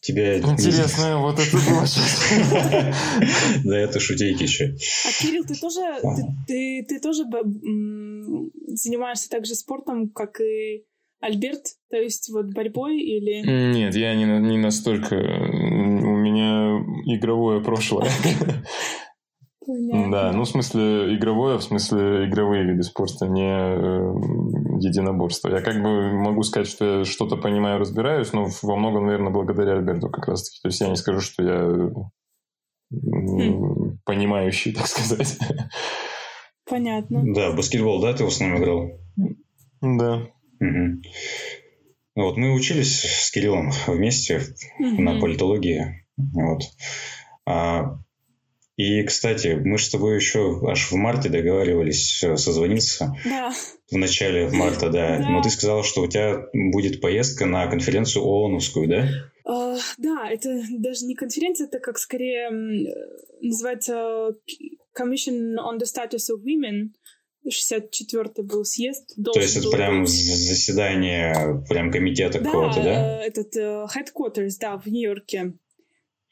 [0.00, 0.38] Тебя...
[0.38, 2.94] Интересно, вот это было сейчас.
[3.64, 4.76] Да, это шутейки еще.
[5.04, 5.80] А Кирилл, ты тоже,
[6.46, 7.24] ты, ты, ты тоже
[8.68, 10.84] занимаешься также спортом, как и
[11.20, 11.64] Альберт?
[11.90, 13.72] То есть вот борьбой или...
[13.72, 15.16] Нет, я не, не настолько...
[16.26, 18.10] Меня игровое прошлое.
[19.66, 24.14] Да, ну в смысле игровое, в смысле игровые виды спорта, не э,
[24.80, 25.48] единоборство.
[25.48, 29.72] Я как бы могу сказать, что я что-то понимаю, разбираюсь, но во многом, наверное, благодаря
[29.72, 30.60] Альберту как раз-таки.
[30.62, 31.90] То есть я не скажу, что я
[32.92, 33.98] хм.
[34.04, 35.36] понимающий, так сказать.
[36.68, 37.22] Понятно.
[37.34, 38.90] Да, баскетбол, да, ты в основном играл?
[39.80, 40.28] Да.
[40.60, 41.02] Угу.
[42.16, 44.40] Вот, мы учились с Кириллом вместе
[44.78, 45.02] угу.
[45.02, 46.05] на политологии.
[46.16, 46.62] Вот.
[47.46, 47.98] А,
[48.76, 53.16] и, кстати, мы с тобой еще аж в марте договаривались э, созвониться.
[53.24, 53.52] Да.
[53.90, 55.18] В начале марта, да.
[55.18, 55.28] да.
[55.28, 59.08] Но ты сказала, что у тебя будет поездка на конференцию ООНовскую, да?
[59.46, 62.50] Uh, да, это даже не конференция, это как скорее
[63.40, 64.34] называется
[64.98, 66.90] Commission on the Status of Women.
[67.46, 69.14] 64-й был съезд.
[69.24, 70.10] То есть это прям быть.
[70.10, 73.22] заседание прям комитета да, какого-то, да?
[73.22, 75.54] Э, этот uh, headquarters, да, в Нью-Йорке.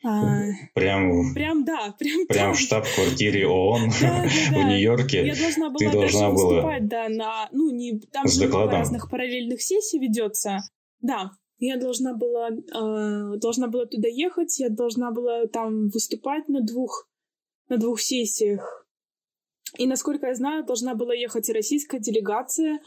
[0.04, 4.60] А, прям, прям, да, прям, прям в штаб-квартире ООН да, да, да.
[4.60, 5.26] в Нью-Йорке.
[5.26, 9.10] Я должна была ты должна была выступать, да, на, ну, не, там с много разных
[9.10, 10.58] параллельных сессий ведется.
[11.00, 16.60] Да, я должна была, э, должна была туда ехать, я должна была там выступать на
[16.60, 17.08] двух,
[17.68, 18.86] на двух сессиях.
[19.78, 22.80] И, насколько я знаю, должна была ехать и российская делегация.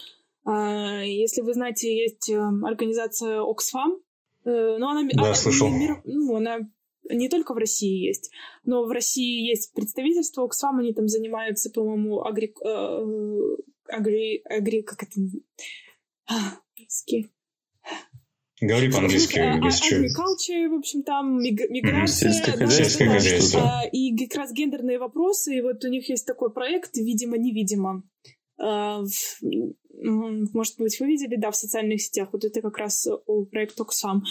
[0.46, 4.00] Э, если вы знаете, есть э, организация Oxfam,
[4.46, 5.70] э, но она, да, она, слышал.
[5.70, 6.60] Мир, ну, она
[7.10, 8.32] не только в России есть,
[8.64, 12.54] но в России есть представительство Оксфам, они там занимаются, по-моему, агри...
[12.64, 13.06] Э,
[13.88, 14.42] агри...
[14.46, 14.82] агри...
[14.84, 15.20] как это...
[16.78, 17.32] Русский.
[18.60, 22.32] Говори по-английски, а, если Agriculture, в общем, там миграция.
[22.32, 23.84] Сельское хозяйство.
[23.92, 28.04] И как раз гендерные вопросы, и вот у них есть такой проект «Видимо-невидимо».
[30.00, 33.08] Может быть, вы видели, да, в социальных сетях, вот это как раз
[33.52, 34.24] проект Оксам.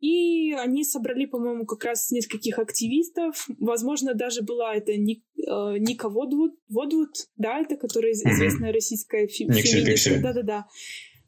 [0.00, 3.46] И они собрали, по-моему, как раз нескольких активистов.
[3.58, 9.46] Возможно, даже была это Ник, э, Ника Водвуд, Водвуд, да, это которая известная российская фи-
[9.62, 10.10] феминистка.
[10.22, 10.66] Да-да-да.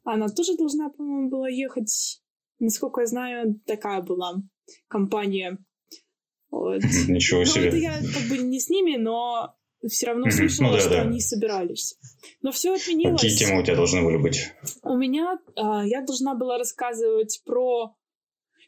[0.04, 2.20] Она тоже должна, по-моему, была ехать.
[2.58, 4.42] Насколько я знаю, такая была
[4.88, 5.58] компания.
[6.50, 6.82] Вот.
[7.08, 7.62] Ничего себе.
[7.62, 9.54] Ну, это я как бы не с ними, но
[9.88, 11.02] все равно слышала, ну, да, что да.
[11.02, 11.96] они собирались.
[12.42, 13.20] Но все отменилось.
[13.20, 14.52] Какие темы у тебя должны были быть?
[14.82, 17.94] У меня а, я должна была рассказывать про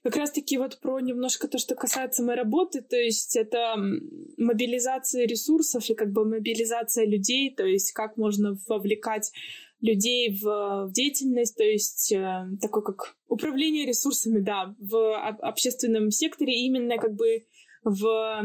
[0.02, 3.74] как раз-таки вот про немножко то, что касается моей работы, то есть это
[4.36, 9.32] мобилизация ресурсов и как бы мобилизация людей, то есть как можно вовлекать
[9.80, 16.54] людей в, в деятельность, то есть э, такое как управление ресурсами, да, в общественном секторе,
[16.54, 17.44] именно как бы
[17.84, 18.40] в,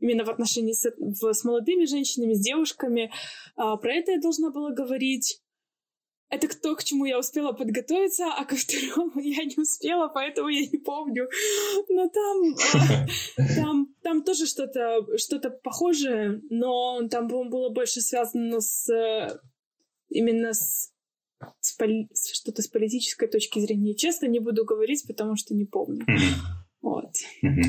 [0.00, 3.12] именно в отношении с, в, с молодыми женщинами, с девушками.
[3.56, 5.40] А, про это я должна была говорить.
[6.28, 10.60] Это то, к чему я успела подготовиться, а ко второму я не успела, поэтому я
[10.60, 11.28] не помню.
[11.88, 18.88] Но там, а, там, там тоже что-то что похожее, но там, было больше связано с
[20.08, 20.92] именно с
[21.60, 22.08] с поли...
[22.14, 23.94] что-то с политической точки зрения.
[23.94, 26.02] Честно, не буду говорить, потому что не помню.
[26.02, 26.34] Mm-hmm.
[26.82, 27.14] Вот.
[27.44, 27.62] Mm-hmm.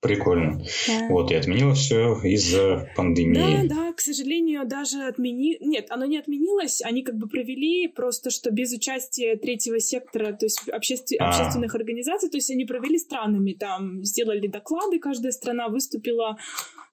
[0.00, 0.62] Прикольно.
[0.86, 1.08] Да.
[1.08, 3.66] Вот, и отменило все из-за пандемии.
[3.66, 5.56] Да, да, к сожалению, даже отмени...
[5.60, 10.46] Нет, оно не отменилось, они как бы провели просто, что без участия третьего сектора, то
[10.46, 11.12] есть обществ...
[11.18, 11.30] а.
[11.30, 16.38] общественных организаций, то есть они провели странами, там сделали доклады, каждая страна выступила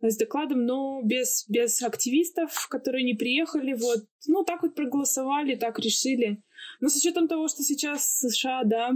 [0.02, 5.78] с докладом, но без, без активистов, которые не приехали, вот, ну, так вот проголосовали, так
[5.78, 6.42] решили.
[6.82, 8.94] Но с учетом того, что сейчас США, да,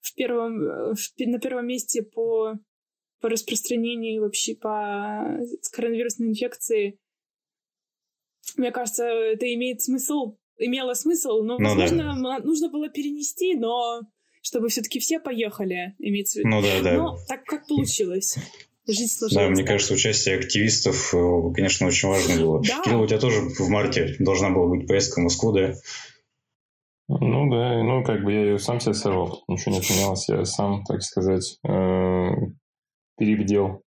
[0.00, 2.54] в первом, в, на первом месте по
[3.22, 5.38] по распространению вообще по
[5.72, 6.98] коронавирусной инфекции.
[8.56, 12.38] Мне кажется, это имеет смысл, имело смысл, но, ну, возможно, да.
[12.40, 14.00] нужно было перенести, но
[14.42, 16.48] чтобы все-таки все поехали, имеется в виду.
[16.48, 16.92] Ну да, да.
[16.94, 18.36] Но так как получилось.
[18.84, 22.62] Жизнь Да, мне кажется, участие активистов, э, конечно, очень важно было.
[22.66, 22.82] Да.
[22.82, 25.74] Кирилл, у тебя тоже в марте должна была быть поездка в Москву, да?
[27.06, 30.82] Ну да, ну как бы я ее сам себе сорвал, ничего не поменялось, я сам,
[30.84, 32.28] так сказать, э,
[33.22, 33.82] перебдел.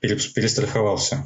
[0.00, 1.24] Перестраховался.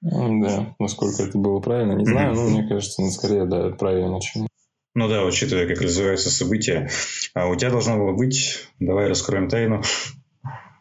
[0.00, 2.36] Да, насколько это было правильно, не знаю, mm-hmm.
[2.36, 4.46] но мне кажется, ну, скорее, да, правильно, чем...
[4.94, 6.88] Ну да, учитывая, как развиваются события.
[7.34, 9.82] А у тебя должно было быть, давай раскроем тайну.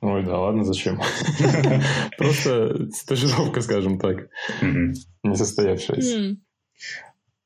[0.01, 0.99] Ой, да ладно, зачем?
[2.17, 4.27] Просто стажировка, скажем так,
[4.62, 6.38] не состоявшаяся.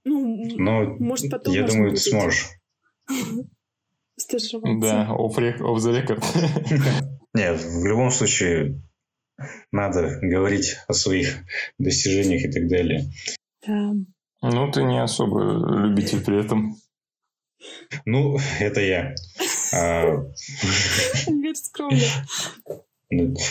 [0.04, 2.48] Ну, может, потом я думаю, ты сможешь.
[4.16, 4.80] Стажироваться.
[4.82, 6.24] Да, off the record.
[7.38, 8.82] Нет, в любом случае
[9.72, 11.38] надо говорить о своих
[11.78, 13.12] достижениях и так далее.
[13.66, 13.94] Да.
[14.42, 16.78] Ну, ты не особо любитель при этом.
[18.06, 19.14] Ну, это я.
[21.54, 22.08] Скромный.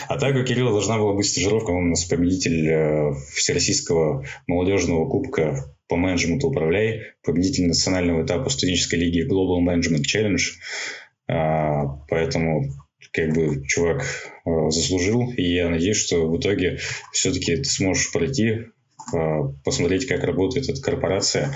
[0.08, 1.70] А так у Кирилла должна была быть стажировка.
[1.70, 8.96] Он у нас победитель э, Всероссийского молодежного кубка по менеджменту «Управляй», победитель национального этапа студенческой
[8.96, 10.42] лиги Global Management Challenge.
[11.28, 12.64] А, поэтому
[13.16, 14.02] как бы чувак
[14.44, 16.78] э, заслужил, и я надеюсь, что в итоге
[17.12, 18.66] все-таки ты сможешь пройти,
[19.14, 19.18] э,
[19.64, 21.54] посмотреть, как работает эта корпорация.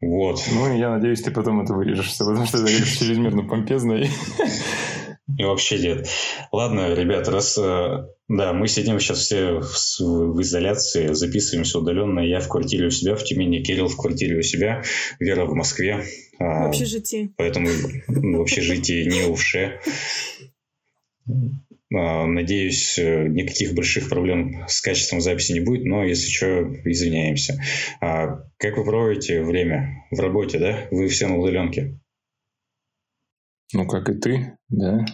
[0.00, 0.42] Вот.
[0.50, 4.00] Ну, я надеюсь, ты потом это вырежешь, потому что это чрезмерно помпезно.
[5.38, 6.08] И вообще нет.
[6.52, 7.58] Ладно, ребят, раз...
[7.58, 12.20] Э, да, мы сидим сейчас все в, в изоляции, записываемся удаленно.
[12.20, 14.82] Я в квартире у себя в Тюмени, Кирилл в квартире у себя,
[15.18, 16.04] Вера в Москве.
[16.38, 17.32] А, в общежитии.
[17.36, 17.68] Поэтому
[18.06, 19.80] в общежитии не увше.
[21.92, 27.60] А, надеюсь, э, никаких больших проблем с качеством записи не будет, но если что, извиняемся.
[28.00, 30.86] А как вы проводите время в работе, да?
[30.92, 31.98] Вы все на удаленке?
[33.72, 35.04] Ну, как и ты, да.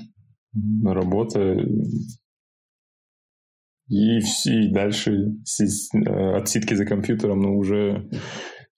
[0.85, 1.57] Работа
[3.89, 8.11] и, все, и дальше э, отсидки за компьютером, но уже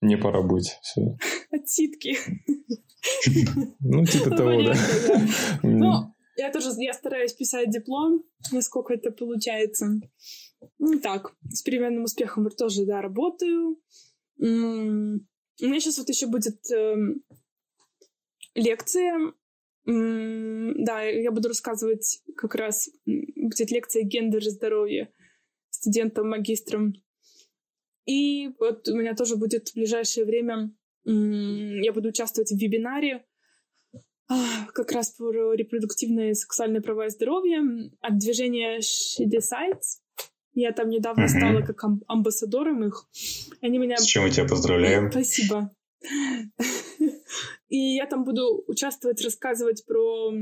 [0.02, 0.72] не по работе.
[0.82, 1.16] Все.
[1.50, 2.16] Отсидки.
[3.80, 4.74] Ну, типа того, да.
[5.62, 9.86] Ну, я тоже я стараюсь писать диплом, насколько это получается.
[10.78, 13.78] Ну, так, с переменным успехом тоже, да, работаю.
[14.38, 17.22] У меня сейчас вот еще будет эм,
[18.54, 19.32] лекция
[19.88, 25.12] да, я буду рассказывать как раз, будет лекция «Гендер и здоровье»
[25.70, 26.92] студентам, магистрам.
[28.04, 30.72] И вот у меня тоже будет в ближайшее время,
[31.04, 33.24] я буду участвовать в вебинаре
[34.28, 40.00] а, как раз про репродуктивные сексуальные права и здоровье от движения She Decides.
[40.52, 41.28] Я там недавно uh-huh.
[41.28, 43.08] стала как амбассадором их.
[43.62, 43.96] Они меня...
[43.96, 45.10] С чем мы тебя поздравляем.
[45.10, 45.70] Спасибо.
[47.68, 50.32] И я там буду участвовать, рассказывать про,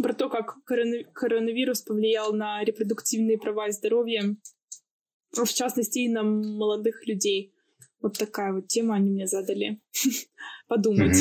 [0.00, 4.36] про то, как коронавирус повлиял на репродуктивные права и здоровье,
[5.32, 7.52] в частности, и на молодых людей.
[8.00, 9.80] Вот такая вот тема они мне задали.
[10.68, 11.16] Подумать.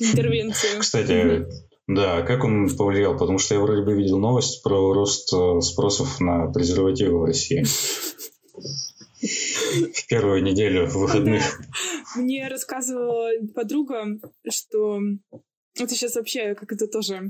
[0.00, 0.80] Интервенцию.
[0.80, 1.46] Кстати,
[1.88, 3.16] да, как он повлиял?
[3.16, 7.64] Потому что я вроде бы видел новость про рост э, спросов на презервативы в России
[9.94, 11.42] в первую неделю выходных.
[12.16, 14.18] Мне рассказывала подруга,
[14.50, 15.00] что
[15.74, 17.28] это сейчас вообще как это тоже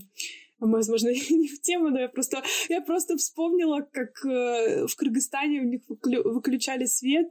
[0.60, 5.64] возможно, не в тему, но я просто, я просто вспомнила, как э, в Кыргызстане у
[5.64, 7.28] них выключали свет,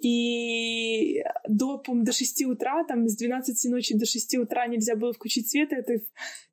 [0.00, 5.12] и до, по до 6 утра, там с 12 ночи до 6 утра нельзя было
[5.12, 5.72] включить свет.
[5.72, 6.00] Это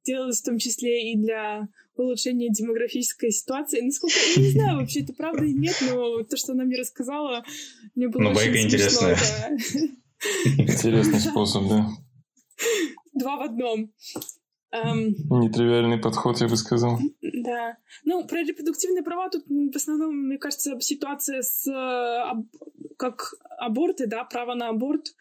[0.03, 3.81] делалось в том числе и для улучшения демографической ситуации.
[3.81, 7.45] Насколько, я не знаю, вообще это правда или нет, но то, что она мне рассказала,
[7.93, 9.17] мне было ну, очень байка интересная.
[10.57, 11.89] Интересный способ, да.
[13.13, 13.91] Два в одном.
[14.73, 16.99] Um, Нетривиальный подход, я бы сказал.
[17.21, 17.77] Да.
[18.03, 22.43] Ну, про репродуктивные права тут в основном, мне кажется, ситуация с э,
[22.97, 25.15] как аборты, да, право на аборт.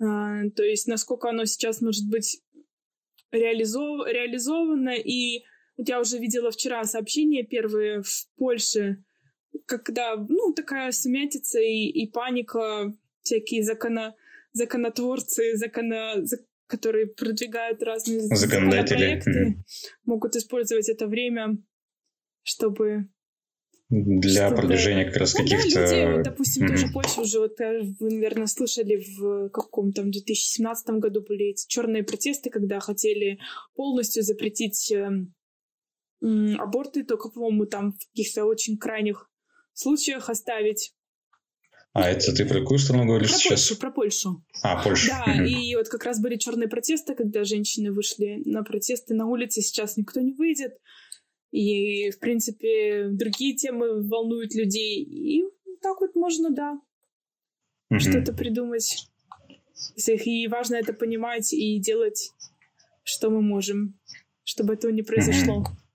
[0.00, 2.42] Uh, то есть насколько оно сейчас может быть
[3.32, 4.06] реализов...
[4.06, 4.94] реализовано.
[4.96, 5.44] И
[5.76, 9.02] вот я уже видела вчера сообщения первые в Польше,
[9.66, 14.14] когда, ну, такая сумятица и, и паника, всякие закона,
[14.52, 16.14] законотворцы, закона,
[16.66, 19.62] которые продвигают разные законопроекты,
[20.04, 21.58] могут использовать это время,
[22.42, 23.08] чтобы
[23.90, 24.60] для чтобы...
[24.60, 25.80] продвижения как раз ну, каких-то...
[25.80, 26.68] Да, люди, допустим, mm-hmm.
[26.68, 32.02] тоже Польша уже, вот, э, вы, наверное, слышали в каком-то 2017 году были эти черные
[32.02, 33.38] протесты, когда хотели
[33.74, 35.10] полностью запретить э,
[36.22, 39.30] э, аборты, только, по-моему, там в каких-то очень крайних
[39.72, 40.92] случаях оставить
[41.92, 43.68] а это ты про какую страну говоришь про сейчас?
[43.68, 44.44] Польшу, про Польшу.
[44.62, 45.22] А, Польша.
[45.26, 49.62] Да, и вот как раз были черные протесты, когда женщины вышли на протесты на улице,
[49.62, 50.78] сейчас никто не выйдет.
[51.50, 55.02] И, в принципе, другие темы волнуют людей.
[55.02, 55.44] И
[55.80, 56.80] так вот можно, да,
[57.92, 59.08] mm что-то придумать.
[59.96, 62.32] И важно это понимать и делать,
[63.02, 63.98] что мы можем,
[64.44, 65.62] чтобы этого не произошло.
[65.62, 65.88] mm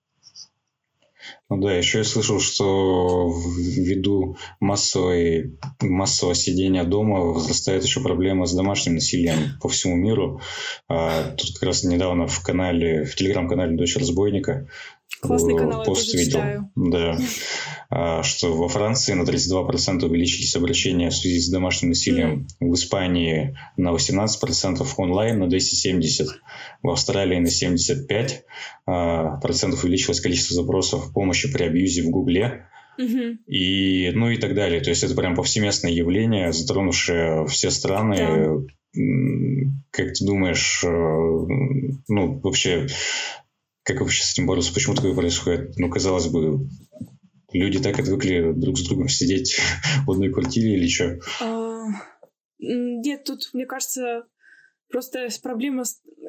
[1.49, 8.53] ну да, еще я слышал, что ввиду массовой, массового сидения дома возрастает еще проблема с
[8.55, 10.41] домашним насилием по всему миру.
[10.87, 14.67] А, тут как раз недавно в канале, в телеграм-канале «Дочь разбойника»
[15.21, 16.39] Классный канал, пост я видел.
[16.39, 16.71] Читаю.
[16.75, 17.17] Да.
[17.89, 22.47] А, что во Франции на 32% увеличились обращения в связи с домашним насилием.
[22.61, 22.71] Mm.
[22.71, 26.27] В Испании на 18%, онлайн на 270%,
[26.81, 28.41] в Австралии на 75%
[28.85, 32.67] а, процентов увеличилось количество запросов помощи при абьюзе в Гугле.
[32.99, 33.37] Mm-hmm.
[33.47, 34.81] И, ну и так далее.
[34.81, 38.17] То есть это прям повсеместное явление, затронувшее все страны.
[38.17, 39.81] Да.
[39.89, 42.85] Как ты думаешь, э, ну, вообще,
[43.83, 44.73] как вообще с этим бороться?
[44.73, 45.77] Почему такое происходит?
[45.77, 46.67] Ну, казалось бы,
[47.51, 49.59] люди так отвыкли друг с другом сидеть
[50.05, 51.19] в одной квартире или что?
[51.41, 51.85] А,
[52.59, 54.25] нет, тут, мне кажется,
[54.89, 55.83] просто проблема,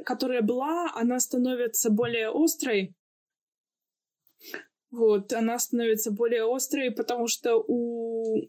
[0.04, 2.94] которая была, она становится более острой.
[4.94, 8.48] Вот, она становится более острой, потому что у...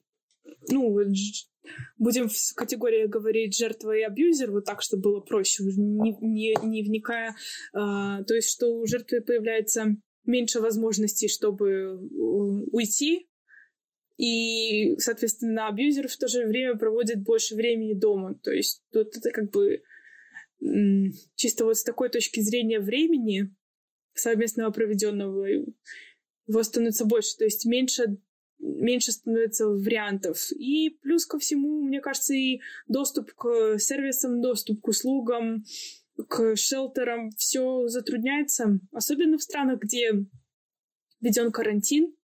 [0.69, 0.95] Ну,
[1.97, 6.83] будем в категории говорить жертва и абьюзер, вот так, чтобы было проще, не, не, не
[6.83, 7.35] вникая.
[7.73, 11.97] А, то есть, что у жертвы появляется меньше возможностей, чтобы
[12.71, 13.27] уйти,
[14.17, 18.35] и, соответственно, абьюзер в то же время проводит больше времени дома.
[18.43, 19.81] То есть тут это как бы
[21.35, 23.53] чисто вот с такой точки зрения времени
[24.13, 25.47] совместного проведенного
[26.47, 27.37] его становится больше.
[27.37, 28.17] То есть меньше
[28.59, 30.51] меньше становится вариантов.
[30.51, 35.65] И плюс ко всему, мне кажется, и доступ к сервисам, доступ к услугам,
[36.27, 40.11] к шелтерам, все затрудняется, особенно в странах, где
[41.21, 42.15] введен карантин.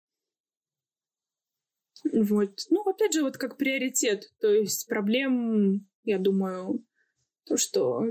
[2.11, 2.61] Вот.
[2.69, 4.32] Ну, опять же, вот как приоритет.
[4.39, 6.84] То есть проблем, я думаю,
[7.45, 8.05] то, что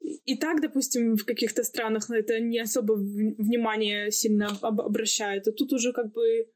[0.00, 5.46] и так, допустим, в каких-то странах на это не особо внимание сильно обращают.
[5.46, 6.48] А тут уже как бы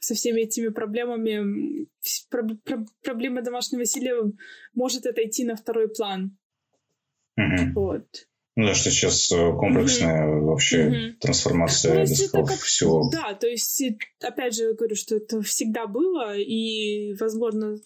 [0.00, 1.86] со всеми этими проблемами
[2.30, 4.14] про, про, проблема домашнего насилия
[4.74, 6.36] может отойти на второй план.
[7.36, 7.72] Угу.
[7.74, 8.06] Вот.
[8.56, 10.46] Ну да, что сейчас э, комплексная угу.
[10.46, 11.18] вообще угу.
[11.20, 13.08] трансформация ну, как, всего.
[13.12, 13.82] Да, то есть,
[14.20, 17.76] опять же, я говорю, что это всегда было, и, возможно,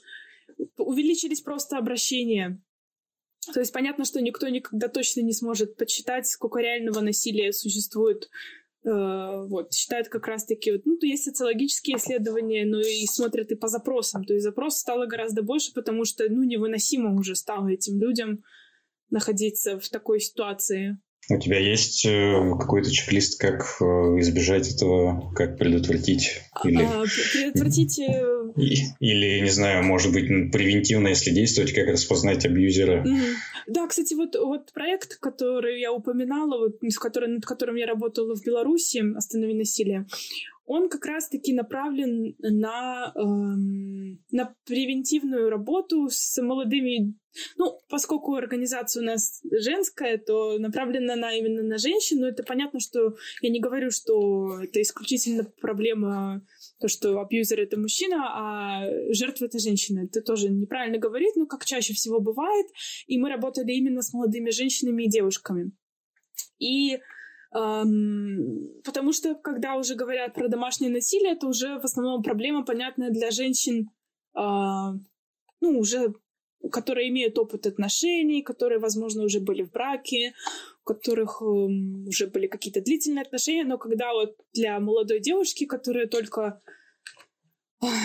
[0.79, 2.61] увеличились просто обращения.
[3.53, 8.29] То есть понятно, что никто никогда точно не сможет подсчитать, сколько реального насилия существует
[8.87, 13.55] Э, вот, считают как раз-таки, вот, ну, то есть социологические исследования, но и смотрят и
[13.55, 14.25] по запросам.
[14.25, 18.45] То есть запрос стало гораздо больше, потому что, ну, невыносимо уже стало этим людям
[19.09, 20.99] находиться в такой ситуации.
[21.31, 23.85] У тебя есть э, какой-то чек-лист, как э,
[24.21, 26.43] избежать этого, как предотвратить?
[26.65, 26.83] Или...
[26.83, 27.99] А, предотвратить...
[27.99, 33.05] Или, не знаю, может быть, превентивно, если действовать, как распознать абьюзера?
[33.67, 38.37] Да, кстати, вот, вот проект, который я упоминала, вот, с которым, над которым я работала
[38.37, 40.07] в Беларуси, «Останови насилие»,
[40.67, 47.15] он как раз-таки направлен на, эм, на превентивную работу с молодыми...
[47.57, 52.79] Ну, поскольку организация у нас женская, то направлена она именно на женщин, но это понятно,
[52.79, 56.47] что я не говорю, что это исключительно проблема
[56.81, 60.05] то, что абьюзер— это мужчина, а жертва— это женщина.
[60.05, 62.67] Это тоже неправильно говорить, но как чаще всего бывает.
[63.07, 65.73] И мы работали именно с молодыми женщинами и девушками.
[66.59, 66.99] И
[67.55, 73.31] потому что, когда уже говорят про домашнее насилие, это уже в основном проблема, понятная для
[73.31, 73.91] женщин,
[74.37, 74.41] э,
[75.61, 76.15] ну, уже
[76.73, 80.33] которые имеют опыт отношений, которые, возможно, уже были в браке,
[80.83, 86.07] у которых э, уже были какие-то длительные отношения, но когда вот для молодой девушки, которая
[86.07, 86.61] только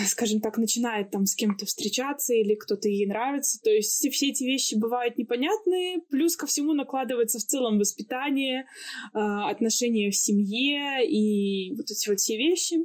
[0.06, 3.60] скажем так, начинает там с кем-то встречаться или кто-то ей нравится.
[3.62, 8.66] То есть все эти вещи бывают непонятные, плюс ко всему накладывается в целом воспитание,
[9.12, 12.76] а, отношения в семье и вот эти вот все вещи.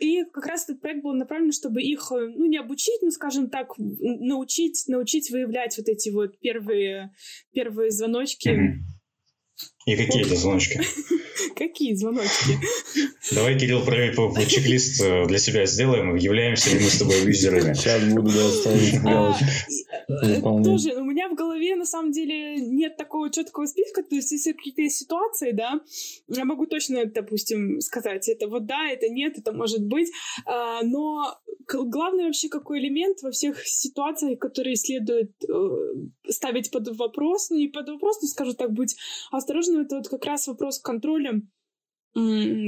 [0.00, 3.48] И как раз этот проект был направлен, чтобы их, э, ну, не обучить, но, скажем
[3.48, 7.12] так, научить, научить выявлять вот эти вот первые,
[7.52, 8.82] первые звоночки.
[9.84, 10.80] И какие это звоночки?
[11.56, 12.58] Какие звоночки?
[13.34, 13.96] Давай, Кирилл, про
[14.46, 16.14] чек-лист э, для себя сделаем.
[16.14, 17.74] Являемся ли мы с тобой юзерами?
[17.74, 19.44] Сейчас буду ставить а, галочку.
[20.08, 24.02] Э, тоже, у меня в голове на самом деле нет такого четкого списка.
[24.02, 25.80] То есть, если какие-то ситуации, да,
[26.28, 30.10] я могу точно, допустим, сказать, это вот да, это нет, это может быть.
[30.46, 31.38] А, но
[31.72, 37.68] главный вообще какой элемент во всех ситуациях, которые следует э, ставить под вопрос, ну не
[37.68, 38.96] под вопрос, но скажу так, быть
[39.30, 41.42] осторожным, это вот как раз вопрос контроля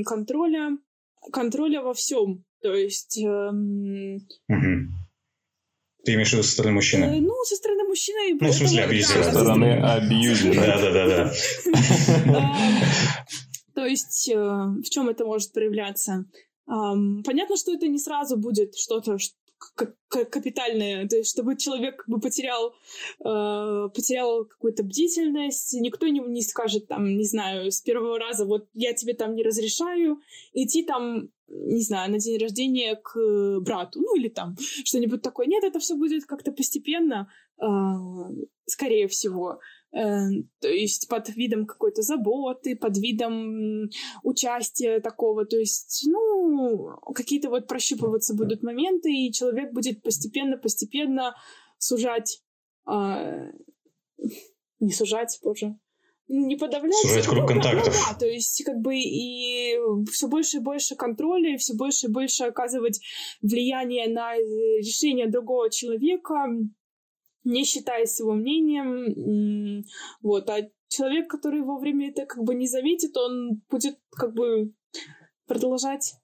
[0.05, 0.79] контроля,
[1.33, 2.45] контроля во всем.
[2.63, 3.19] То есть...
[3.19, 4.17] Эм...
[4.49, 4.95] Угу.
[6.05, 7.05] Ты имеешь в виду со стороны мужчины?
[7.05, 8.39] Э, ну, со стороны мужчины.
[8.41, 9.23] Ну, в смысле, абьюзера.
[9.23, 10.79] Со стороны абьюзера.
[10.79, 11.33] Да-да-да.
[13.75, 16.27] То есть, э, в чем это может проявляться?
[16.67, 19.19] Понятно, что это не сразу будет что-то,
[20.09, 22.75] капитальное, то есть чтобы человек как бы потерял,
[23.21, 28.69] э, потерял какую-то бдительность, никто не, не скажет там, не знаю, с первого раза, вот
[28.75, 30.21] я тебе там не разрешаю
[30.53, 35.47] идти там, не знаю, на день рождения к брату, ну или там что-нибудь такое.
[35.47, 37.65] Нет, это все будет как-то постепенно, э,
[38.67, 39.61] скорее всего.
[39.95, 40.29] Э,
[40.61, 43.89] то есть под видом какой-то заботы, под видом
[44.25, 51.37] участия такого, то есть, ну, какие-то вот прощупываться будут моменты, и человек будет постепенно-постепенно
[51.79, 52.43] сужать,
[52.91, 53.53] э,
[54.81, 55.77] не сужать, боже,
[56.27, 56.95] не подавлять.
[57.03, 57.95] Сужать круг ну, контактов.
[57.95, 59.77] Да, то есть как бы и
[60.11, 63.01] все больше и больше контроля, все больше и больше оказывать
[63.43, 66.49] влияние на решение другого человека,
[67.45, 69.85] не считаясь его мнением.
[70.23, 70.49] Вот.
[70.51, 74.73] А человек, который вовремя это как бы не заметит, он будет как бы
[75.47, 76.15] продолжать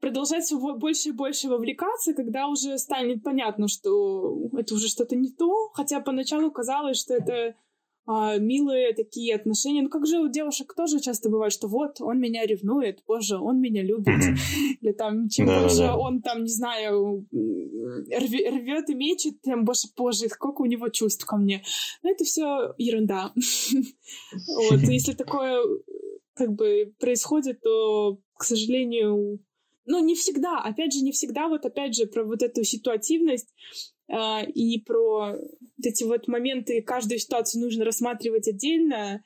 [0.00, 5.70] продолжать больше и больше вовлекаться, когда уже станет понятно, что это уже что-то не то,
[5.72, 7.56] хотя поначалу казалось, что это
[8.06, 9.82] а, милые такие отношения.
[9.82, 13.60] Ну, как же у девушек тоже часто бывает, что вот, он меня ревнует, боже, он
[13.60, 14.22] меня любит.
[14.80, 19.64] Или там, чем Да, больше да, он там, не знаю, рве- рвет и мечет, тем
[19.64, 21.64] больше, боже, сколько у него чувств ко мне.
[22.02, 23.32] Но это все ерунда.
[24.70, 25.62] Вот, если такое
[26.34, 29.40] как бы происходит, то, к сожалению,
[29.86, 33.52] ну, не всегда, опять же, не всегда, вот опять же, про вот эту ситуативность
[34.08, 39.24] и про вот эти вот моменты, каждую ситуацию нужно рассматривать отдельно,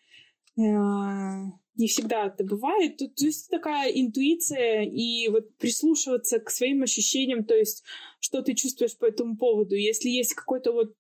[0.59, 2.99] а, не всегда это бывает.
[2.99, 7.85] Тут то есть такая интуиция и вот прислушиваться к своим ощущениям, то есть
[8.21, 9.75] что ты чувствуешь по этому поводу.
[9.75, 10.95] Если есть какое-то вот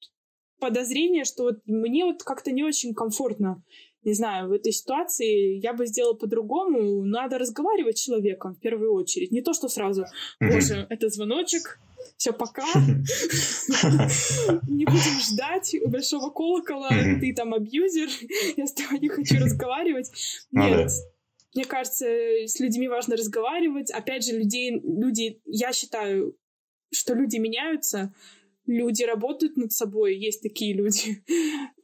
[0.59, 3.63] подозрение, что вот мне вот как-то не очень комфортно,
[4.03, 7.05] не знаю, в этой ситуации я бы сделала по-другому.
[7.05, 9.31] Надо разговаривать с человеком в первую очередь.
[9.31, 10.07] Не то, что сразу,
[10.41, 11.79] боже, это звоночек,
[12.21, 12.67] все, пока.
[14.69, 18.11] Не будем ждать большого колокола, ты там абьюзер,
[18.59, 20.13] я с тобой не хочу разговаривать.
[20.51, 20.69] Ну.
[20.69, 20.91] Нет,
[21.55, 23.91] мне кажется, с людьми важно разговаривать.
[23.91, 26.37] Опять же, людей, люди, я считаю,
[26.93, 28.13] что люди меняются,
[28.67, 31.25] люди работают над собой, есть такие люди.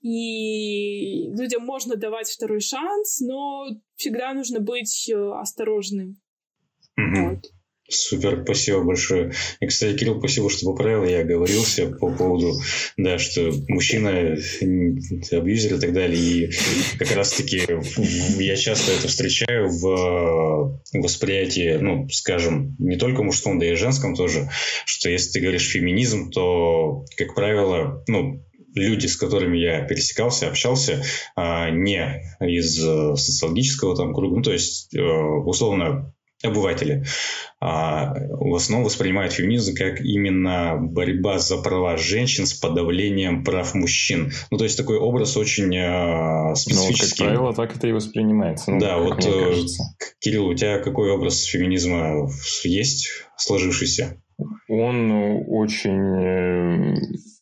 [0.02, 6.20] И людям можно давать второй шанс, но всегда нужно быть э, осторожным.
[6.94, 7.30] Мгм.
[7.30, 7.55] Вот.
[7.88, 9.32] Супер, спасибо большое.
[9.60, 11.04] И, кстати, Кирилл, спасибо, что поправил.
[11.04, 12.52] Я оговорился по поводу,
[12.96, 14.36] да, что мужчина
[15.30, 16.20] абьюзер и так далее.
[16.20, 16.50] И
[16.98, 17.62] как раз-таки
[18.42, 24.50] я часто это встречаю в восприятии, ну, скажем, не только мужском, да и женском тоже,
[24.84, 31.02] что если ты говоришь феминизм, то, как правило, ну, люди, с которыми я пересекался, общался,
[31.34, 36.12] а, не из э, социологического там круга, ну, то есть, э, условно,
[36.46, 37.04] обыватели,
[37.60, 44.32] а, в основном воспринимают феминизм как именно борьба за права женщин с подавлением прав мужчин.
[44.50, 47.24] Ну, то есть такой образ очень э, Ну, вот, как специфический.
[47.24, 48.70] правило, так это и воспринимается.
[48.70, 49.54] Ну, Да, вот, э.
[50.20, 52.28] Кирилл, у тебя какой образ феминизма
[52.64, 54.20] есть сложившийся?
[54.68, 56.94] Он э, очень э,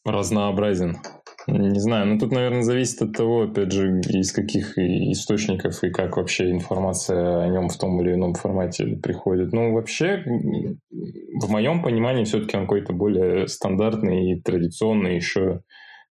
[0.04, 0.98] разнообразен.
[1.46, 6.16] Не знаю, ну тут, наверное, зависит от того, опять же, из каких источников и как
[6.16, 9.52] вообще информация о нем в том или ином формате приходит.
[9.52, 15.60] Ну, вообще, в моем понимании, все-таки он какой-то более стандартный и традиционный еще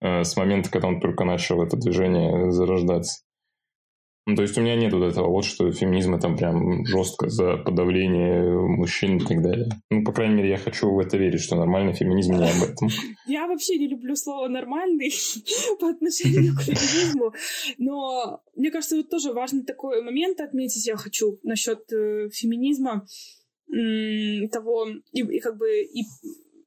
[0.01, 3.26] э, с момента, когда он только начал это движение зарождаться.
[4.29, 7.59] Ну, то есть у меня нет вот этого вот, что феминизм это прям жестко за
[7.59, 9.69] подавление мужчин и так далее.
[9.89, 12.89] Ну, по крайней мере, я хочу в это верить, что нормальный феминизм не об этом.
[13.29, 15.13] Я вообще не люблю слово «нормальный»
[15.81, 17.33] по отношению к феминизму,
[17.79, 23.07] но мне кажется, вот тоже важный такой момент отметить я хочу насчет э, феминизма,
[24.53, 26.05] того, и, как бы и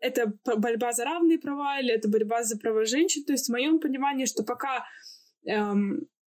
[0.01, 3.23] это борьба за равные права или это борьба за права женщин.
[3.23, 4.85] То есть в моем понимании, что пока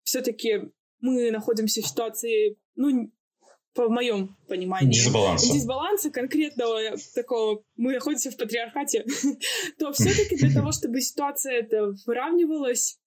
[0.02, 0.72] все-таки
[1.02, 3.12] мы находимся в ситуации, ну,
[3.74, 5.52] по моем понимании, Дисбаланса.
[5.52, 9.04] дисбаланса конкретного такого, мы находимся в патриархате,
[9.78, 12.98] то все-таки для того, чтобы ситуация эта выравнивалась,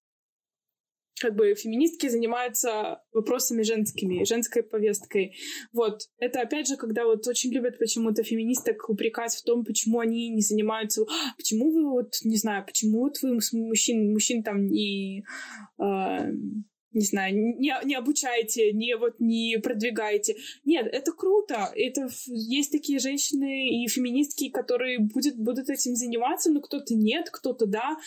[1.19, 5.35] как бы феминистки занимаются вопросами женскими, женской повесткой.
[5.71, 6.01] Вот.
[6.17, 10.41] Это опять же, когда вот очень любят почему-то феминисток упрекать в том, почему они не
[10.41, 11.03] занимаются...
[11.03, 15.23] «А, Почему вы вот, не знаю, почему вот вы мужчин, мужчин там не...
[15.77, 16.27] а,
[16.95, 20.37] не знаю, не, не обучаете, не вот не продвигаете.
[20.63, 21.71] Нет, это круто.
[21.75, 27.65] Это есть такие женщины и феминистки, которые будет, будут этим заниматься, но кто-то нет, кто-то
[27.65, 27.97] да.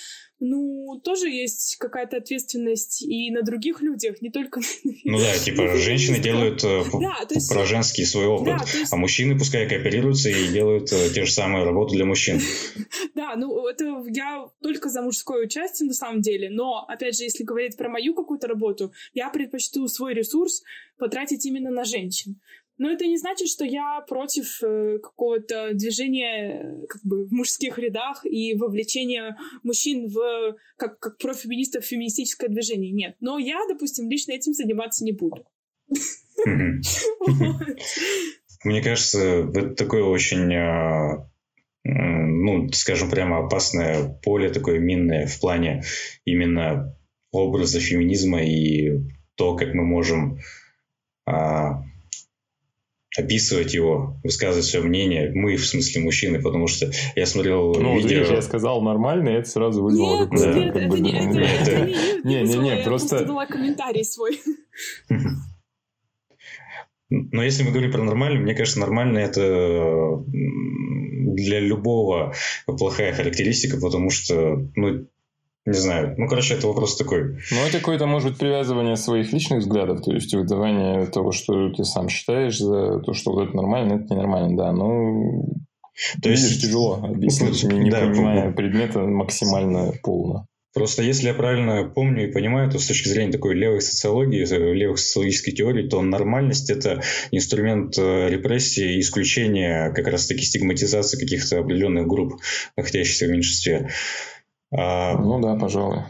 [0.40, 5.76] Ну, тоже есть какая-то ответственность и на других людях, не только на Ну да, типа
[5.76, 9.68] женщины делают э, Да, есть- про женский свой опыт, Да, то есть- а мужчины пускай
[9.68, 12.40] кооперируются и делают э, те же самые работы для мужчин.
[13.14, 17.42] Да, ну это я только за мужское участие на самом деле, но, опять же, если
[17.42, 20.62] говорить про мою какую-то работу, я предпочту свой ресурс
[20.98, 22.40] потратить именно на женщин.
[22.78, 28.24] Но это не значит, что я против э, какого-то движения как бы в мужских рядах
[28.24, 32.92] и вовлечения мужчин в как, как профеминистов в феминистическое движение.
[32.92, 33.16] Нет.
[33.20, 35.44] Но я, допустим, лично этим заниматься не буду.
[38.64, 41.28] Мне кажется, это такое очень, м,
[41.84, 45.82] ну, скажем прямо, опасное поле, такое минное в плане
[46.24, 46.96] именно
[47.32, 49.00] образа феминизма и
[49.34, 50.38] то, как мы можем
[51.26, 51.82] а,
[53.16, 55.30] описывать его, высказывать свое мнение.
[55.34, 58.08] Мы, в смысле, мужчины, потому что я смотрел ну, видео...
[58.08, 60.26] видишь, я сказал нормально, и это сразу вызвало...
[60.26, 61.86] Нет, да, нет, как бы, не, это, да, это, это-
[62.28, 64.40] не, Не, не, не, я просто- дала комментарий свой.
[67.10, 72.34] Но если мы говорим про нормально, мне кажется, нормально это для любого
[72.66, 75.06] плохая характеристика, потому что, ну,
[75.68, 77.38] не знаю, ну, короче, это вопрос такой.
[77.50, 81.84] Ну, это какое-то, может быть, привязывание своих личных взглядов, то есть выдавание того, что ты
[81.84, 84.72] сам считаешь за то, что вот это нормально, это ненормально, да.
[84.72, 85.56] Ну,
[86.22, 90.46] То есть- видишь, тяжело объяснить, не, не Да, понимая предмета максимально полно.
[90.74, 94.74] Просто если я правильно помню и понимаю, то с точки зрения такой левой социологии, э,
[94.74, 101.58] левых социологической теории, то нормальность– это инструмент э, репрессии и исключения как раз-таки стигматизации каких-то
[101.58, 102.34] определенных групп,
[102.76, 103.88] находящихся в меньшинстве.
[104.70, 106.04] А, Ну да, пожалуй.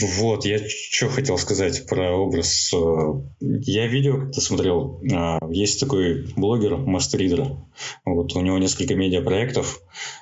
[0.00, 2.72] Вот, я что хотел сказать про образ.
[2.72, 7.56] э, Я видео как-то смотрел, а, есть такой блогер Мастридер,
[8.04, 9.80] вот у него несколько медиапроектов,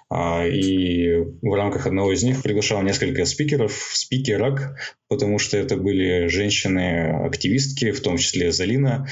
[0.09, 4.77] а, и в рамках одного из них приглашал несколько спикеров, спикерок,
[5.09, 9.07] потому что это были женщины-активистки, в том числе Залина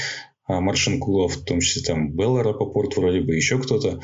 [0.46, 4.00] а, Маршинкулова, в том числе там Белла Рапопорт, вроде бы еще кто-то.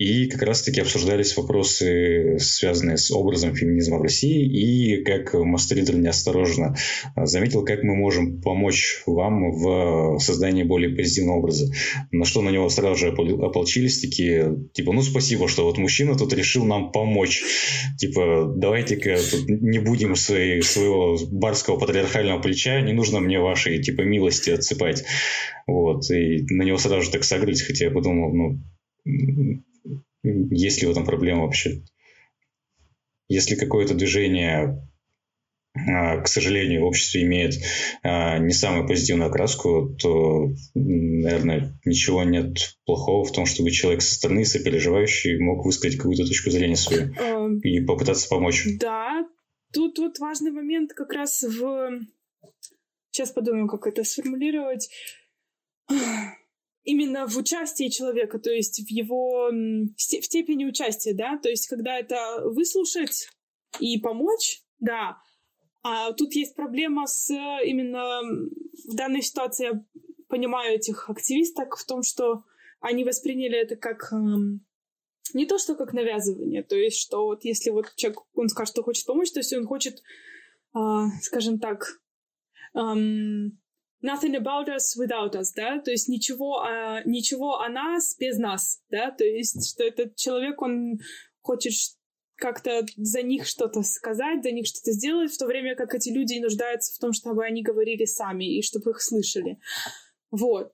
[0.00, 5.96] А, И как раз-таки обсуждались вопросы, связанные с образом феминизма в России, и как Мастридер
[5.96, 6.74] неосторожно
[7.14, 11.72] а, заметил, как мы можем помочь вам в создании более позитивного образа.
[12.10, 16.16] На что на него сразу же опол- ополчились такие, типа, ну спасибо, что вот мужчина
[16.16, 17.42] тут решил нам помочь.
[17.98, 24.50] Типа, давайте-ка не будем своей, своего барского патриархального плеча, не нужно мне вашей, типа, милости
[24.50, 25.04] отсыпать.
[25.66, 28.58] Вот, и на него сразу же так согрелись, хотя я подумал, ну,
[30.22, 31.82] есть ли в этом проблема вообще?
[33.28, 34.88] Если какое-то движение,
[35.74, 37.54] а, к сожалению, в обществе имеет
[38.02, 44.14] а, не самую позитивную окраску, то, наверное, ничего нет плохого в том, чтобы человек со
[44.14, 48.66] стороны, сопереживающий, мог высказать какую-то точку зрения свою Эм, и попытаться помочь.
[48.80, 49.24] Да,
[49.72, 52.00] тут вот важный момент как раз в...
[53.12, 54.88] Сейчас подумаю, как это сформулировать.
[56.90, 61.96] Именно в участии человека, то есть в его в степени участия, да, то есть когда
[61.98, 63.28] это выслушать
[63.78, 65.18] и помочь, да,
[65.82, 67.30] а тут есть проблема с
[67.64, 68.22] именно
[68.88, 69.84] в данной ситуации я
[70.28, 72.42] понимаю этих активисток в том, что
[72.80, 74.66] они восприняли это как эм,
[75.32, 78.82] не то, что как навязывание, то есть, что вот если вот человек, он скажет, что
[78.82, 80.02] хочет помочь, то есть он хочет,
[80.72, 82.00] а, скажем так,
[82.74, 83.59] ам,
[84.02, 88.80] nothing about us without us, да, то есть ничего, а, ничего о нас без нас,
[88.90, 90.98] да, то есть, что этот человек, он
[91.40, 91.72] хочет
[92.36, 96.40] как-то за них что-то сказать, за них что-то сделать, в то время как эти люди
[96.40, 99.58] нуждаются в том, чтобы они говорили сами и чтобы их слышали.
[100.30, 100.72] Вот.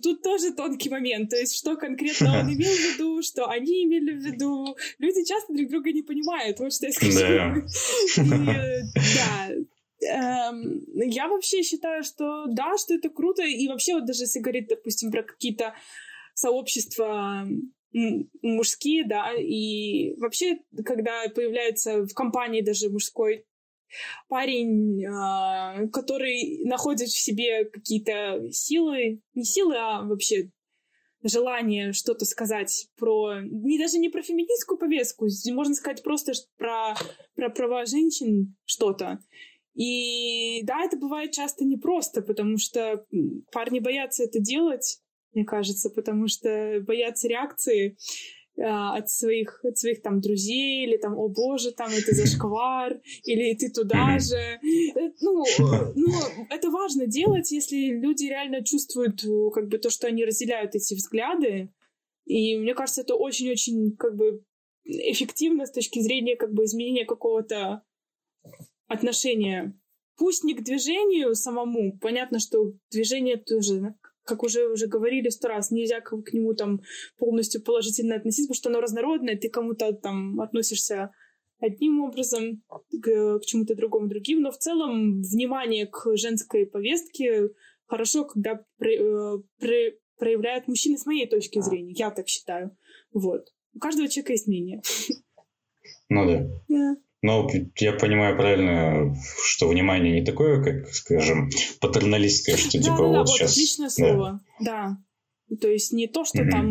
[0.00, 4.12] Тут тоже тонкий момент, то есть что конкретно он имел в виду, что они имели
[4.12, 4.76] в виду.
[4.98, 7.18] Люди часто друг друга не понимают, вот что я скажу.
[7.18, 7.54] Да.
[8.16, 9.50] И, Да.
[10.08, 14.68] Эм, Я вообще считаю, что да, что это круто, и вообще вот даже если говорить,
[14.68, 15.74] допустим, про какие-то
[16.34, 17.46] сообщества
[17.92, 23.44] мужские, да, и вообще, когда появляется в компании даже мужской
[24.28, 30.50] парень, а, который находит в себе какие-то силы, не силы, а вообще
[31.22, 36.94] желание что-то сказать про, не даже не про феминистскую повестку, можно сказать просто про,
[37.36, 39.18] про права женщин что-то.
[39.74, 43.04] И да, это бывает часто непросто, потому что
[43.52, 45.00] парни боятся это делать,
[45.32, 47.96] мне кажется, потому что боятся реакции
[48.60, 53.54] а, от своих, от своих там друзей, или там, о боже, там это зашквар, или
[53.54, 54.36] ты туда же.
[54.36, 55.44] Э, Ну,
[55.94, 56.12] ну,
[56.50, 60.94] это важно делать, если люди реально чувствуют э, как бы то, что они разделяют эти
[60.94, 61.70] взгляды.
[62.26, 64.44] И мне кажется, это очень-очень как бы
[64.84, 67.82] эффективно с точки зрения как бы изменения какого-то
[68.92, 69.78] отношения.
[70.16, 75.70] Пусть не к движению самому, понятно, что движение тоже, как уже уже говорили сто раз,
[75.70, 76.80] нельзя к, к нему там
[77.18, 81.10] полностью положительно относиться, потому что оно разнородное, ты кому-то там относишься
[81.60, 87.50] одним образом, к, к чему-то другому другим, но в целом внимание к женской повестке
[87.86, 92.76] хорошо, когда про- э, про- проявляют мужчины с моей точки зрения, я так считаю.
[93.12, 93.48] Вот.
[93.74, 94.82] У каждого человека есть мнение.
[96.08, 96.48] Ну да.
[96.68, 96.96] Да.
[97.22, 101.50] Но я понимаю правильно, что внимание не такое, как, скажем,
[101.80, 103.52] патерналистское, что Да, типа да, да, вот вот сейчас...
[103.52, 103.90] отличное да.
[103.90, 104.40] слово.
[104.60, 104.96] Да.
[105.60, 106.50] То есть не то, что mm-hmm.
[106.50, 106.70] там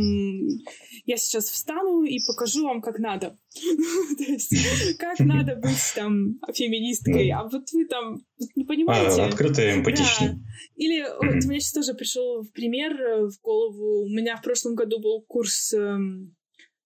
[1.06, 3.38] я сейчас встану и покажу вам, как надо.
[4.18, 4.54] То есть
[4.99, 8.18] как надо быть там феминисткой, а вот вы там
[8.56, 9.22] не понимаете.
[9.22, 10.39] А, открыто и эмпатично.
[10.76, 14.04] Или вот меня сейчас тоже пришел в пример э, в голову.
[14.04, 16.36] У меня в прошлом году был курс эм,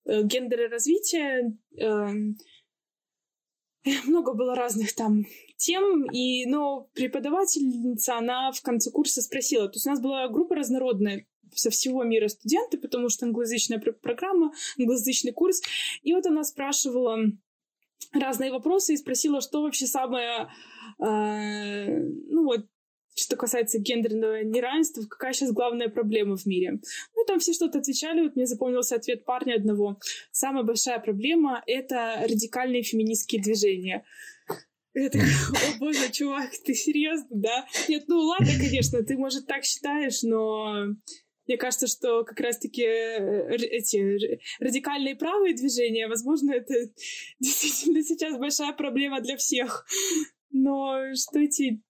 [0.06, 1.54] э, гендера развития.
[1.78, 2.38] Эм,
[4.06, 5.26] много было разных там
[5.58, 10.56] тем, и, но преподавательница, она в конце курса спросила, то есть у нас была группа
[10.56, 15.62] разнородная, со всего мира студенты, потому что англоязычная программа, англоязычный курс.
[16.02, 17.18] И вот она спрашивала
[18.14, 20.50] разные вопросы и спросила, что вообще самое,
[21.00, 22.66] э, ну вот,
[23.16, 26.80] что касается гендерного неравенства, какая сейчас главная проблема в мире.
[27.16, 30.00] Ну, там все что-то отвечали, вот мне запомнился ответ парня одного.
[30.32, 34.04] Самая большая проблема— это радикальные феминистские движения.
[34.94, 37.66] Я такая, о боже, чувак, ты серьезно, да?
[37.90, 40.96] Нет, ну ладно, конечно, ты, может, так считаешь, но
[41.48, 46.74] мне кажется, что как раз-таки э, эти радикальные правые движения, возможно, это
[47.40, 49.86] действительно сейчас большая проблема для всех.
[50.52, 51.82] Но что эти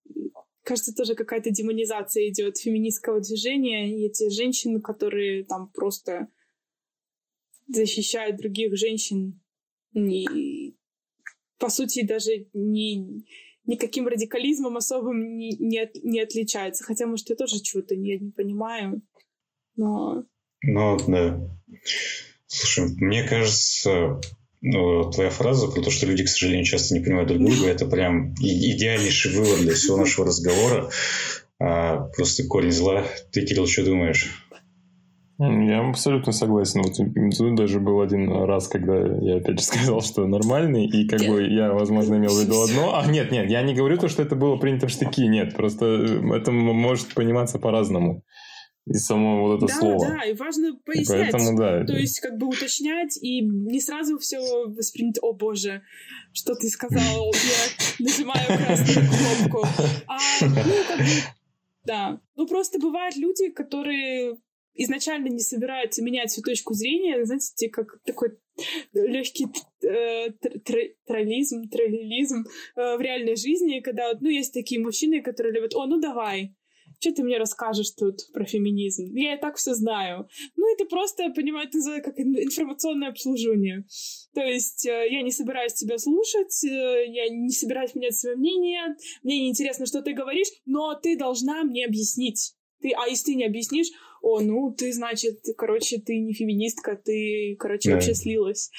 [0.65, 6.27] кажется, тоже какая-то демонизация идет феминистского движения, и эти женщины, которые там просто
[7.67, 9.41] защищают других женщин,
[9.93, 10.75] и,
[11.57, 13.25] по сути, даже не,
[13.63, 16.83] никаким радикализмом особым не, не, от, не отличаются.
[16.83, 19.01] Хотя, может, я тоже чего-то не, не понимаю
[19.75, 20.23] но...
[20.63, 21.39] Ну, да.
[22.47, 24.19] Слушай, мне кажется,
[24.67, 27.85] ну, твоя фраза про то, что люди, к сожалению, часто не понимают друг друга, это
[27.85, 30.89] прям идеальнейший вывод для всего нашего разговора.
[31.59, 33.03] А, просто корень зла.
[33.31, 34.27] Ты, Кирилл, что думаешь?
[35.37, 36.81] Я абсолютно согласен.
[36.81, 41.43] Вот даже был один раз, когда я опять же сказал, что нормальный, и как бы
[41.43, 42.97] я, возможно, имел в виду одно.
[42.97, 45.85] А, нет, нет, я не говорю то, что это было принято в штыки, нет, просто
[46.33, 48.23] это может пониматься по-разному
[48.87, 50.07] и само вот это да, слово.
[50.07, 51.29] Да, и важно пояснять.
[51.29, 51.85] И поэтому, да.
[51.85, 55.81] То есть как бы уточнять и не сразу все воспринять, о боже,
[56.33, 57.01] что ты сказал,
[57.33, 59.67] я нажимаю красную кнопку.
[60.07, 61.05] А, ну, как бы,
[61.83, 62.21] да.
[62.35, 64.37] Ну, просто бывают люди, которые
[64.75, 68.37] изначально не собираются менять свою точку зрения, знаете, как такой
[68.93, 69.47] легкий
[69.83, 70.29] э,
[71.05, 75.85] троллизм, троллилизм э, в реальной жизни, когда вот, ну, есть такие мужчины, которые любят, о,
[75.87, 76.55] ну давай,
[77.05, 79.13] что ты мне расскажешь тут про феминизм?
[79.13, 80.27] Я и так все знаю.
[80.55, 83.85] Ну, ты просто, понимаешь, ты как информационное обслуживание.
[84.33, 88.95] То есть э, я не собираюсь тебя слушать, э, я не собираюсь менять свое мнение,
[89.23, 92.55] мне не интересно, что ты говоришь, но ты должна мне объяснить.
[92.81, 93.87] Ты, а если ты не объяснишь,
[94.21, 97.95] о, ну, ты, значит, короче, ты не феминистка, ты, короче, да.
[97.95, 98.71] вообще слилась.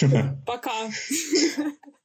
[0.46, 0.72] Пока.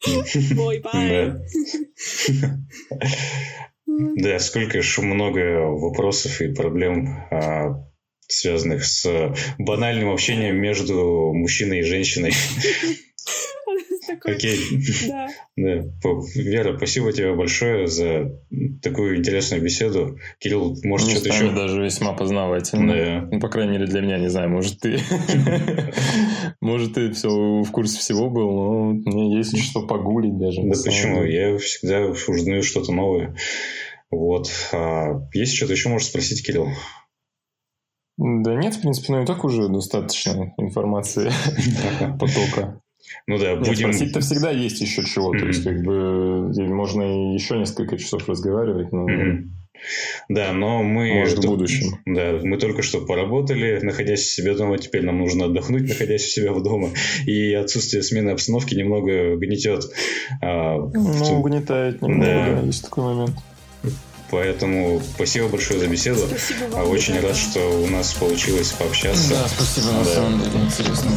[0.56, 1.34] Бой, бай.
[4.16, 7.86] Да, сколько же много вопросов и проблем, а,
[8.28, 12.34] связанных с банальным общением между мужчиной и женщиной.
[14.24, 14.58] Окей.
[15.08, 15.28] Да.
[15.58, 15.84] да.
[16.36, 18.32] Вера, спасибо тебе большое за
[18.82, 20.18] такую интересную беседу.
[20.40, 21.52] Кирилл, может, что-то еще...
[21.52, 22.94] даже весьма познавательно.
[22.94, 23.28] Да.
[23.32, 25.00] Ну, по крайней мере, для меня, не знаю, может, ты...
[26.62, 30.62] Может, ты все в курсе всего был, но мне есть что погулить даже.
[30.64, 31.24] Да почему?
[31.24, 33.36] Я всегда узнаю что-то новое.
[34.10, 34.50] Вот.
[34.72, 36.70] А есть что-то еще, можешь спросить, Кирилл?
[38.18, 41.32] Да нет, в принципе, ну и так уже достаточно информации
[42.20, 42.80] потока.
[43.28, 43.88] Ну да, будем...
[43.88, 45.34] Нет, спросить-то всегда есть еще чего.
[45.34, 45.40] Mm-hmm.
[45.40, 49.10] То есть, как бы, можно еще несколько часов разговаривать, но...
[49.10, 49.44] Mm-hmm.
[50.30, 51.14] Да, но мы...
[51.14, 52.00] Может, в будущем.
[52.06, 54.78] Да, мы только что поработали, находясь у себя дома.
[54.78, 56.92] Теперь нам нужно отдохнуть, находясь у себя в дома.
[57.26, 59.84] И отсутствие смены обстановки немного гнетет.
[60.42, 62.62] А, ну, угнетает немного, да.
[62.62, 63.36] да, есть такой момент.
[64.32, 66.22] Поэтому спасибо большое за беседу.
[66.28, 66.90] Спасибо вам.
[66.90, 69.30] Очень рад, что у нас получилось пообщаться.
[69.32, 70.06] Да, спасибо, на да.
[70.06, 71.12] самом деле интересно.